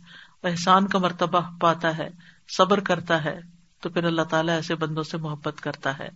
احسان 0.44 0.86
کا 0.86 0.98
مرتبہ 0.98 1.40
پاتا 1.60 1.96
ہے، 1.98 2.08
صبر 2.56 2.80
کرتا 2.80 3.24
ہے، 3.24 3.40
تو 3.80 3.88
پھر 3.88 4.04
اللہ 4.04 4.22
تعالیٰ 4.22 4.54
ایسے 4.54 4.74
بندوں 4.74 5.02
سے 5.02 5.16
محبت 5.16 5.60
کرتا 5.60 5.98
ہے۔ 5.98 6.08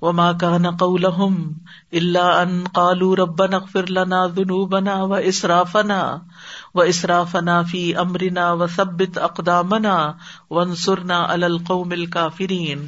وہ 0.00 0.12
ماں 0.12 0.32
کا 0.40 0.58
نقول 0.58 1.04
اللہ 1.04 2.18
ان 2.18 2.64
قالو 2.72 3.16
ربن 3.16 3.54
اغفر 3.54 3.90
لنا 3.90 4.26
ذنوبنا 4.26 4.94
و 4.94 5.14
اسرافنا 5.14 6.18
و 6.74 6.84
فی 7.70 7.96
امرنا 7.96 8.52
و 8.52 8.62
اقدامنا 9.16 10.12
وانصرنا 10.50 11.24
علی 11.28 11.44
القوم 11.44 11.90
الکافرین 11.90 12.86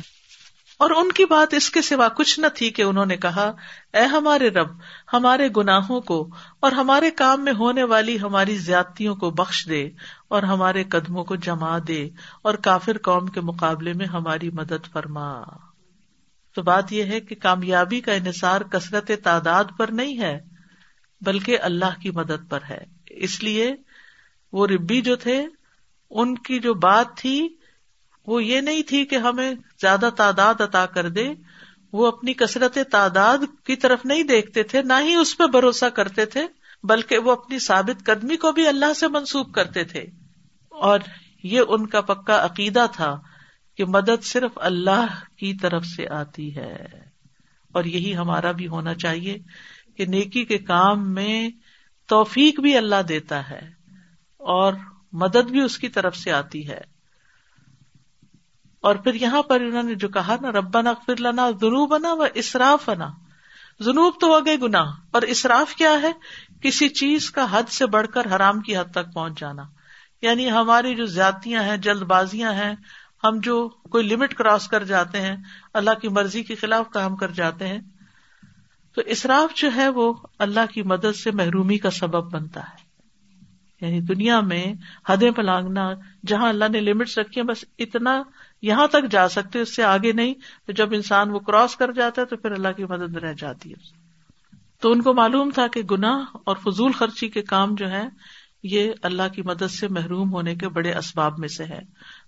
اور 0.79 0.91
ان 0.91 1.13
کی 1.13 1.25
بات 1.25 1.55
اس 1.55 1.71
کے 1.71 1.83
سوا 1.83 2.09
کچھ 2.09 2.41
نہ 2.41 2.47
تھی 2.55 2.71
کہ 2.71 2.83
انہوں 2.83 3.07
نے 3.07 3.17
کہا، 3.17 3.53
اے 3.93 4.03
ہمارے 4.03 4.49
رب، 4.49 4.69
ہمارے 5.13 5.49
گناہوں 5.57 6.01
کو 6.01 6.29
اور 6.61 6.73
ہمارے 6.73 7.11
کام 7.11 7.45
میں 7.45 7.53
ہونے 7.53 7.83
والی 7.83 8.21
ہماری 8.21 8.57
زیادتیوں 8.57 9.17
کو 9.17 9.31
بخش 9.31 9.69
دے 9.69 9.91
اور 10.29 10.43
ہمارے 10.43 10.85
قدموں 10.85 11.25
کو 11.25 11.37
جما 11.37 11.79
دے 11.89 12.09
اور 12.43 12.55
کافر 12.55 12.99
قوم 13.03 13.27
کے 13.27 13.41
مقابلے 13.41 13.93
میں 13.93 14.07
ہماری 14.07 14.51
مدد 14.51 14.93
فرما۔ 14.93 15.43
تو 16.55 16.63
بات 16.63 16.93
یہ 16.93 17.05
ہے 17.05 17.21
کہ 17.21 17.35
کامیابی 17.35 18.01
کا 18.01 18.13
انحصار 18.13 18.61
کثرت 18.61 19.11
تعداد 19.25 19.65
پر 19.79 19.89
نہیں 19.89 20.19
ہے، 20.19 20.41
بلکہ 21.21 21.59
اللہ 21.63 22.01
کی 22.03 22.11
مدد 22.11 22.51
پر 22.51 22.59
ہے۔ 22.71 22.85
اس 23.07 23.43
لیے 23.43 23.75
وہ 24.53 24.67
ربی 24.67 25.01
جو 25.01 25.17
تھے، 25.17 25.47
ان 26.11 26.39
کی 26.39 26.59
جو 26.59 26.75
بات 26.75 27.17
تھی 27.17 27.49
وہ 28.29 28.45
یہ 28.45 28.61
نہیں 28.61 28.83
تھی 28.83 29.05
کہ 29.05 29.17
ہمیں 29.17 29.55
زیادہ 29.81 30.11
تعداد 30.17 30.61
عطا 30.61 30.87
کر 30.87 31.09
دے۔ 31.09 31.29
وہ 31.93 32.07
اپنی 32.07 32.33
کثرت 32.33 32.79
تعداد 32.91 33.39
کی 33.65 33.77
طرف 33.77 33.99
نہیں 34.05 34.23
دیکھتے 34.23 34.63
تھے، 34.63 34.83
نہ 34.83 34.93
ہی 35.01 35.15
اس 35.15 35.39
پہ 35.39 35.47
بھروسہ 35.47 35.85
کرتے 35.85 36.27
تھے، 36.27 36.47
بلکہ 36.83 37.19
وہ 37.19 37.33
اپنی 37.33 37.59
ثابت 37.59 38.05
قدمی 38.05 38.37
کو 38.37 38.53
بھی 38.53 38.69
اللہ 38.69 38.93
سے 38.93 39.09
منسوخ 39.09 39.53
کرتے 39.53 39.85
تھے۔ 39.85 40.01
اور 40.69 41.01
یہ 41.43 41.61
ان 41.69 41.87
کا 41.87 42.01
پکا 42.01 42.45
عقیدہ 42.45 42.87
تھا 42.93 43.21
کہ 43.77 43.85
مدد 43.85 44.25
صرف 44.25 44.51
اللہ 44.57 45.07
کی 45.37 45.55
طرف 45.55 45.85
سے 45.87 46.09
آتی 46.09 46.57
ہے۔ 46.57 46.87
اور 47.73 47.85
یہی 47.85 48.17
ہمارا 48.17 48.53
بھی 48.53 48.69
ہونا 48.69 48.95
چاہیے 48.95 49.39
کہ 49.97 50.05
نیکی 50.05 50.45
کے 50.45 50.59
کام 50.59 51.15
میں 51.15 51.51
توفیق 52.07 52.61
بھی 52.61 52.77
اللہ 52.77 53.03
دیتا 53.09 53.51
ہے 53.51 53.69
اور 54.37 54.73
مدد 55.13 55.51
بھی 55.51 55.61
اس 55.61 55.79
کی 55.79 55.89
طرف 55.89 56.17
سے 56.17 56.33
آتی 56.33 56.69
ہے۔ 56.69 56.98
اور 58.81 58.97
پھر 58.97 59.15
یہاں 59.15 59.43
پر 59.43 59.61
انہوں 59.61 59.83
نے 59.83 59.95
جو 59.95 60.09
کہا 60.09 60.37
نا 60.41 60.53
ربا 60.53 60.83
نا 60.83 60.93
لنا 61.19 61.51
جنوب 61.51 61.91
بنا 61.91 62.13
و 62.13 62.23
اصراف 62.35 62.89
بنا 62.89 63.09
جنوب 63.81 64.15
تو 64.21 64.27
ہو 64.27 64.47
گئے 64.47 64.57
گنا 64.57 64.83
اور 65.11 65.23
اصراف 65.23 65.75
کیا 65.75 65.93
ہے؟ 66.03 66.13
کسی 66.61 66.89
چیز 66.89 67.31
کا 67.31 67.59
حد 67.59 67.69
سے 67.69 67.87
بڑھ 67.87 68.07
کر 68.07 68.37
حرام 68.37 68.61
کی 68.61 68.77
حد 68.77 68.91
تک 68.91 69.15
پہنچ 69.15 69.41
جانا۔ 69.41 69.63
یعنی 70.23 70.51
ہماری 70.51 70.95
جو 70.95 71.07
زیادتیاں 71.07 71.63
ہیں، 71.63 71.77
جلد 71.77 72.03
بازیاں 72.03 72.53
ہیں، 72.53 72.75
ہم 73.25 73.41
جو 73.43 73.69
کوئی 73.69 74.09
لمٹ 74.09 74.35
کراس 74.35 74.69
کر 74.69 74.85
جاتے 74.85 75.21
ہیں، 75.21 75.37
اللہ 75.75 75.91
کی 75.91 76.09
مرضی 76.09 76.43
کے 76.43 76.55
خلاف 76.55 76.91
کام 76.91 77.17
کر 77.17 77.31
جاتے 77.31 77.69
ہیں۔ 77.69 77.81
تو 78.95 79.03
اصراف 79.07 79.57
جو 79.57 79.69
ہے 79.77 79.89
وہ 79.89 80.13
اللہ 80.39 80.73
کی 80.73 80.83
مدد 80.83 81.17
سے 81.17 81.31
محرومی 81.31 81.79
کا 81.79 81.91
سبب 81.91 82.33
بنتا 82.33 82.61
ہے۔ 82.61 82.89
یعنی 83.81 84.01
دنیا 84.01 84.41
میں 84.41 84.65
حدیں 85.09 85.31
پلانگنا، 85.31 85.91
جہاں 86.27 86.49
اللہ 86.49 86.65
نے 86.69 86.81
لمٹس 86.81 87.19
رکھی 87.19 87.41
ہیں، 87.41 87.49
بس 87.49 87.65
اتنا 87.79 88.23
یہاں 88.63 88.87
تک 88.87 89.11
جا 89.11 89.29
سکتے، 89.29 89.61
اس 89.61 89.77
سے 89.77 89.83
آگے 89.83 90.13
نہیں، 90.13 90.35
تو 90.67 90.73
جب 90.73 90.89
انسان 90.93 91.31
وہ 91.31 91.39
کراس 91.39 91.77
کر 91.77 91.93
جاتا 91.93 92.23
ہے 92.23 92.27
تو 92.27 92.37
پھر 92.37 92.51
اللہ 92.51 92.69
کی 92.77 92.85
مدد 92.85 93.17
رہ 93.17 93.33
جاتی 93.33 93.71
ہے۔ 93.71 94.09
تو 94.81 94.93
ان 94.93 95.03
کو 95.03 95.15
معلوم 95.15 95.51
تھا 95.55 95.67
کہ 95.67 95.83
گناہ 95.83 96.37
اور 96.47 96.57
فضول 96.57 96.93
خرچی 96.93 97.29
کے 97.29 97.43
کام 97.43 97.75
جو 97.75 97.91
ہے 97.91 98.09
یہ 98.63 98.93
اللہ 99.03 99.29
کی 99.35 99.43
مدد 99.43 99.71
سے 99.71 99.89
محروم 99.89 100.33
ہونے 100.33 100.55
کے 100.55 100.69
بڑے 100.69 100.95
اسباب 100.95 101.39
میں 101.39 101.49
سے 101.49 101.65
ہے 101.65 101.81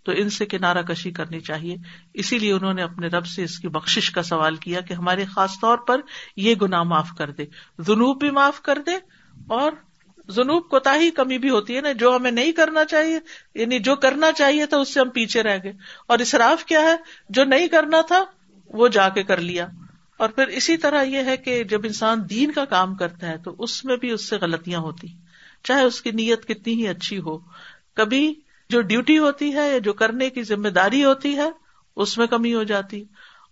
تو 0.04 0.12
ان 0.16 0.30
سے 0.30 0.46
کنارہ 0.46 0.82
کشی 0.82 1.10
کرنی 1.10 1.40
چاہیے۔ 1.40 1.76
اسی 2.14 2.38
لیے 2.38 2.52
انہوں 2.52 2.74
نے 2.74 2.82
اپنے 2.82 3.06
رب 3.06 3.26
سے 3.26 3.44
اس 3.44 3.58
کی 3.58 3.68
بخش 3.68 4.10
کا 4.10 4.22
سوال 4.22 4.56
کیا 4.56 4.80
کہ 4.80 4.94
ہمارے 4.94 5.24
خاص 5.24 5.52
طور 5.60 5.78
پر 5.78 6.00
یہ 6.36 6.54
گناہ 6.54 6.82
معاف 6.82 7.10
کر 7.18 7.30
دے۔ 7.30 7.44
جنوب 7.78 8.20
بھی 8.20 8.30
معاف 8.30 8.60
کر 8.60 8.78
دے 8.86 8.94
اور 9.48 9.72
جنوب 10.36 10.68
کوتا 10.68 10.94
ہی 10.94 11.10
کمی 11.10 11.38
بھی 11.38 11.50
ہوتی 11.50 11.76
ہے 11.76 11.80
نا، 11.80 11.92
جو 11.92 12.16
ہمیں 12.16 12.30
نہیں 12.30 12.52
کرنا 12.52 12.84
چاہیے 12.84 13.18
یعنی 13.54 13.78
جو 13.78 13.96
کرنا 13.96 14.32
چاہیے 14.32 14.66
تھا 14.66 14.76
اس 14.76 14.94
سے 14.94 15.00
ہم 15.00 15.08
پیچھے 15.08 15.42
رہ 15.42 15.58
گئے۔ 15.64 15.72
اور 16.06 16.18
اسراف 16.18 16.64
کیا 16.64 16.80
ہے؟ 16.80 16.96
جو 17.28 17.44
نہیں 17.44 17.68
کرنا 17.68 18.00
تھا، 18.00 18.24
وہ 18.66 18.88
جا 18.88 19.08
کے 19.08 19.22
کر 19.22 19.36
لیا۔ 19.36 19.66
اور 20.18 20.28
پھر 20.28 20.46
اسی 20.46 20.76
طرح 20.76 21.02
یہ 21.02 21.18
ہے 21.18 21.36
کہ 21.36 21.64
جب 21.64 21.80
انسان 21.84 22.18
دین 22.30 22.52
کا 22.52 22.64
کام 22.64 22.94
کرتا 22.94 23.28
ہے، 23.28 23.38
تو 23.38 23.56
اس 23.58 23.84
میں 23.84 23.96
بھی 23.96 24.10
اس 24.10 24.28
سے 24.28 24.36
غلطیاں 24.36 24.80
ہوتی 24.80 25.08
چاہے 25.64 25.82
اس 25.82 26.02
کی 26.02 26.10
نیت 26.10 26.46
کتنی 26.48 26.74
ہی 26.74 26.88
اچھی 26.88 27.18
ہو۔ 27.18 27.38
کبھی 27.94 28.34
جو 28.68 28.80
ڈیوٹی 28.80 29.18
ہوتی 29.18 29.54
ہے 29.54 29.72
یا 29.72 29.78
جو 29.78 29.92
کرنے 29.92 30.30
کی 30.30 30.42
ذمہ 30.42 30.68
داری 30.68 31.04
ہوتی 31.04 31.36
ہے، 31.36 31.50
اس 31.96 32.18
میں 32.18 32.26
کمی 32.26 32.54
ہو 32.54 32.62
جاتی۔ 32.62 33.04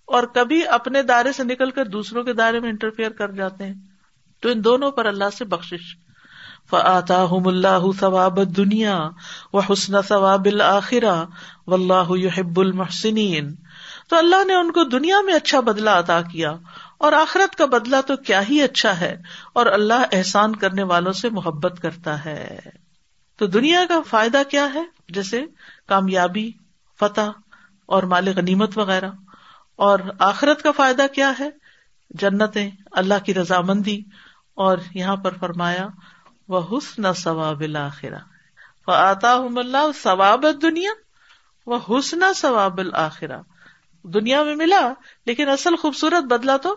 اور 0.05 0.23
کبھی 0.23 0.67
اپنے 0.67 1.03
دائرے 1.03 1.33
سے 1.33 1.45
نکل 1.45 1.71
کر 1.71 1.85
دوسروں 1.87 2.23
کے 2.23 2.33
دائرے 2.33 2.61
میں 2.61 2.71
انٹرفیئر 2.71 3.11
کر 3.11 3.31
جاتے 3.31 3.65
ہیں۔ 3.65 3.75
تو 4.41 4.49
ان 4.49 4.65
دونوں 4.65 4.91
پر 4.91 5.07
اللہ 5.07 5.31
سے 5.39 5.45
بخش 5.45 5.75
فآتاہم 6.71 7.49
اللہ 7.49 7.93
ثواب 8.01 8.57
دنیا 8.57 9.09
و 9.53 9.59
حسن 9.59 10.03
ثواب 10.03 10.45
الآخرہ 10.45 11.25
واللہ 11.67 12.17
يحب 12.17 12.61
المحسنین۔ 12.61 13.55
تو 14.09 14.17
اللہ 14.17 14.45
نے 14.45 14.55
ان 14.55 14.73
کو 14.73 14.85
دنیا 14.85 15.17
میں 15.25 15.35
اچھا 15.35 15.61
بدلا 15.61 15.99
عطا 15.99 16.23
کیا 16.23 16.57
اور 16.99 17.13
آخرت 17.13 17.57
کا 17.57 17.67
بدلا 17.67 18.01
تو 18.01 18.17
کیا 18.17 18.43
ہی 18.49 18.63
اچھا 18.63 19.01
ہے 19.01 19.17
اور 19.53 19.67
اللہ 19.67 20.03
احسان 20.13 20.57
کرنے 20.57 20.83
والوں 20.83 21.13
سے 21.13 21.31
محبت 21.31 21.83
کرتا 21.83 22.25
ہے۔ 22.25 22.59
تو 23.37 23.47
دنیا 23.47 23.85
کا 23.89 24.01
فائدہ 24.07 24.43
کیا 24.51 24.75
ہے؟ 24.75 24.83
جیسے 25.09 25.45
کامیابی، 25.87 26.51
فتح 27.01 27.31
اور 27.87 28.03
مال 28.03 28.29
غنیمت 28.37 28.79
وغیرہ۔ 28.79 29.11
اور 29.77 29.99
آخرت 30.19 30.63
کا 30.63 30.71
فائدہ 30.71 31.07
کیا 31.15 31.33
ہے؟ 31.41 31.51
جنتیں، 32.11 32.71
اللہ 32.93 33.25
کی 33.25 33.35
رضامندی۔ 33.35 34.03
اور 34.55 34.79
یہاں 34.95 35.17
پر 35.17 35.35
فرمایا 35.41 35.87
وہ 36.49 36.61
حسن 36.73 37.13
ثواب 37.13 37.61
الآخرا 37.61 38.19
وہ 38.87 38.93
آتا 38.93 39.33
اللہ 39.33 39.91
ثواب 40.03 40.47
دنیا 40.63 40.91
وہ 41.67 41.79
حسن 41.89 42.33
ثواب 42.37 42.79
الآخرا 42.79 43.41
دنیا 44.05 44.43
میں 44.43 44.55
ملا، 44.57 44.81
لیکن 45.27 45.49
اصل 45.49 45.77
خوبصورت 45.77 46.25
بدلا 46.25 46.57
تو 46.57 46.75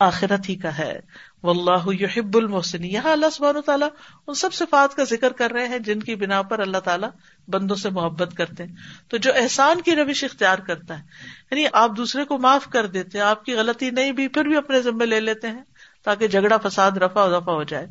آخرت 0.00 0.48
ہی 0.48 0.54
کا 0.54 0.78
ہے. 0.78 1.00
وہ 1.42 1.50
اللہ 1.50 1.88
یحب 2.02 2.36
المحسن 2.36 2.84
یہاں 2.84 3.12
اللہ 3.12 3.30
سبحانہ 3.32 3.58
تعالیٰ 3.60 3.88
ان 4.26 4.34
سب 4.34 4.54
صفات 4.54 4.94
کا 4.94 5.04
ذکر 5.04 5.32
کر 5.32 5.52
رہے 5.52 5.66
ہیں 5.68 5.78
جن 5.78 6.00
کی 6.00 6.14
بنا 6.14 6.40
پر 6.42 6.58
اللہ 6.58 6.78
تعالیٰ 6.78 7.08
بندوں 7.48 7.76
سے 7.76 7.90
محبت 7.90 8.34
کرتے 8.36 8.64
ہیں. 8.64 8.74
تو 9.08 9.16
جو 9.16 9.32
احسان 9.34 9.80
کی 9.80 9.96
روش 9.96 10.24
اختیار 10.24 10.58
کرتا 10.58 10.98
ہے 10.98 11.02
یعنی 11.50 11.66
آپ 11.72 11.96
دوسرے 11.96 12.24
کو 12.24 12.38
معاف 12.38 12.68
کر 12.68 12.86
دیتے 12.86 13.20
آپ 13.20 13.44
کی 13.44 13.54
غلطی 13.54 13.90
نہیں 13.90 14.12
بھی، 14.12 14.28
پھر 14.28 14.44
بھی 14.44 14.56
اپنے 14.56 14.80
ذمے 14.82 15.06
لے 15.06 15.20
لیتے 15.20 15.48
ہیں 15.48 15.62
تاکہ 16.02 16.28
جھگڑا، 16.28 16.56
فساد 16.56 16.96
رفا 16.96 17.26
دفع 17.28 17.52
ہو 17.52 17.62
جائے۔ 17.62 17.86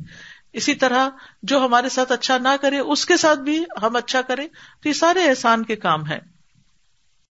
اسی 0.53 0.73
طرح 0.75 1.09
جو 1.43 1.65
ہمارے 1.65 1.89
ساتھ 1.89 2.11
اچھا 2.11 2.37
نہ 2.37 2.55
کرے، 2.61 2.79
اس 2.79 3.05
کے 3.05 3.17
ساتھ 3.17 3.39
بھی 3.39 3.63
ہم 3.81 3.95
اچھا 3.95 4.21
کریں، 4.21 4.47
تو 4.81 4.89
یہ 4.89 4.93
سارے 4.93 5.23
احسان 5.23 5.63
کے 5.63 5.75
کام 5.75 6.05
ہیں۔ 6.05 6.19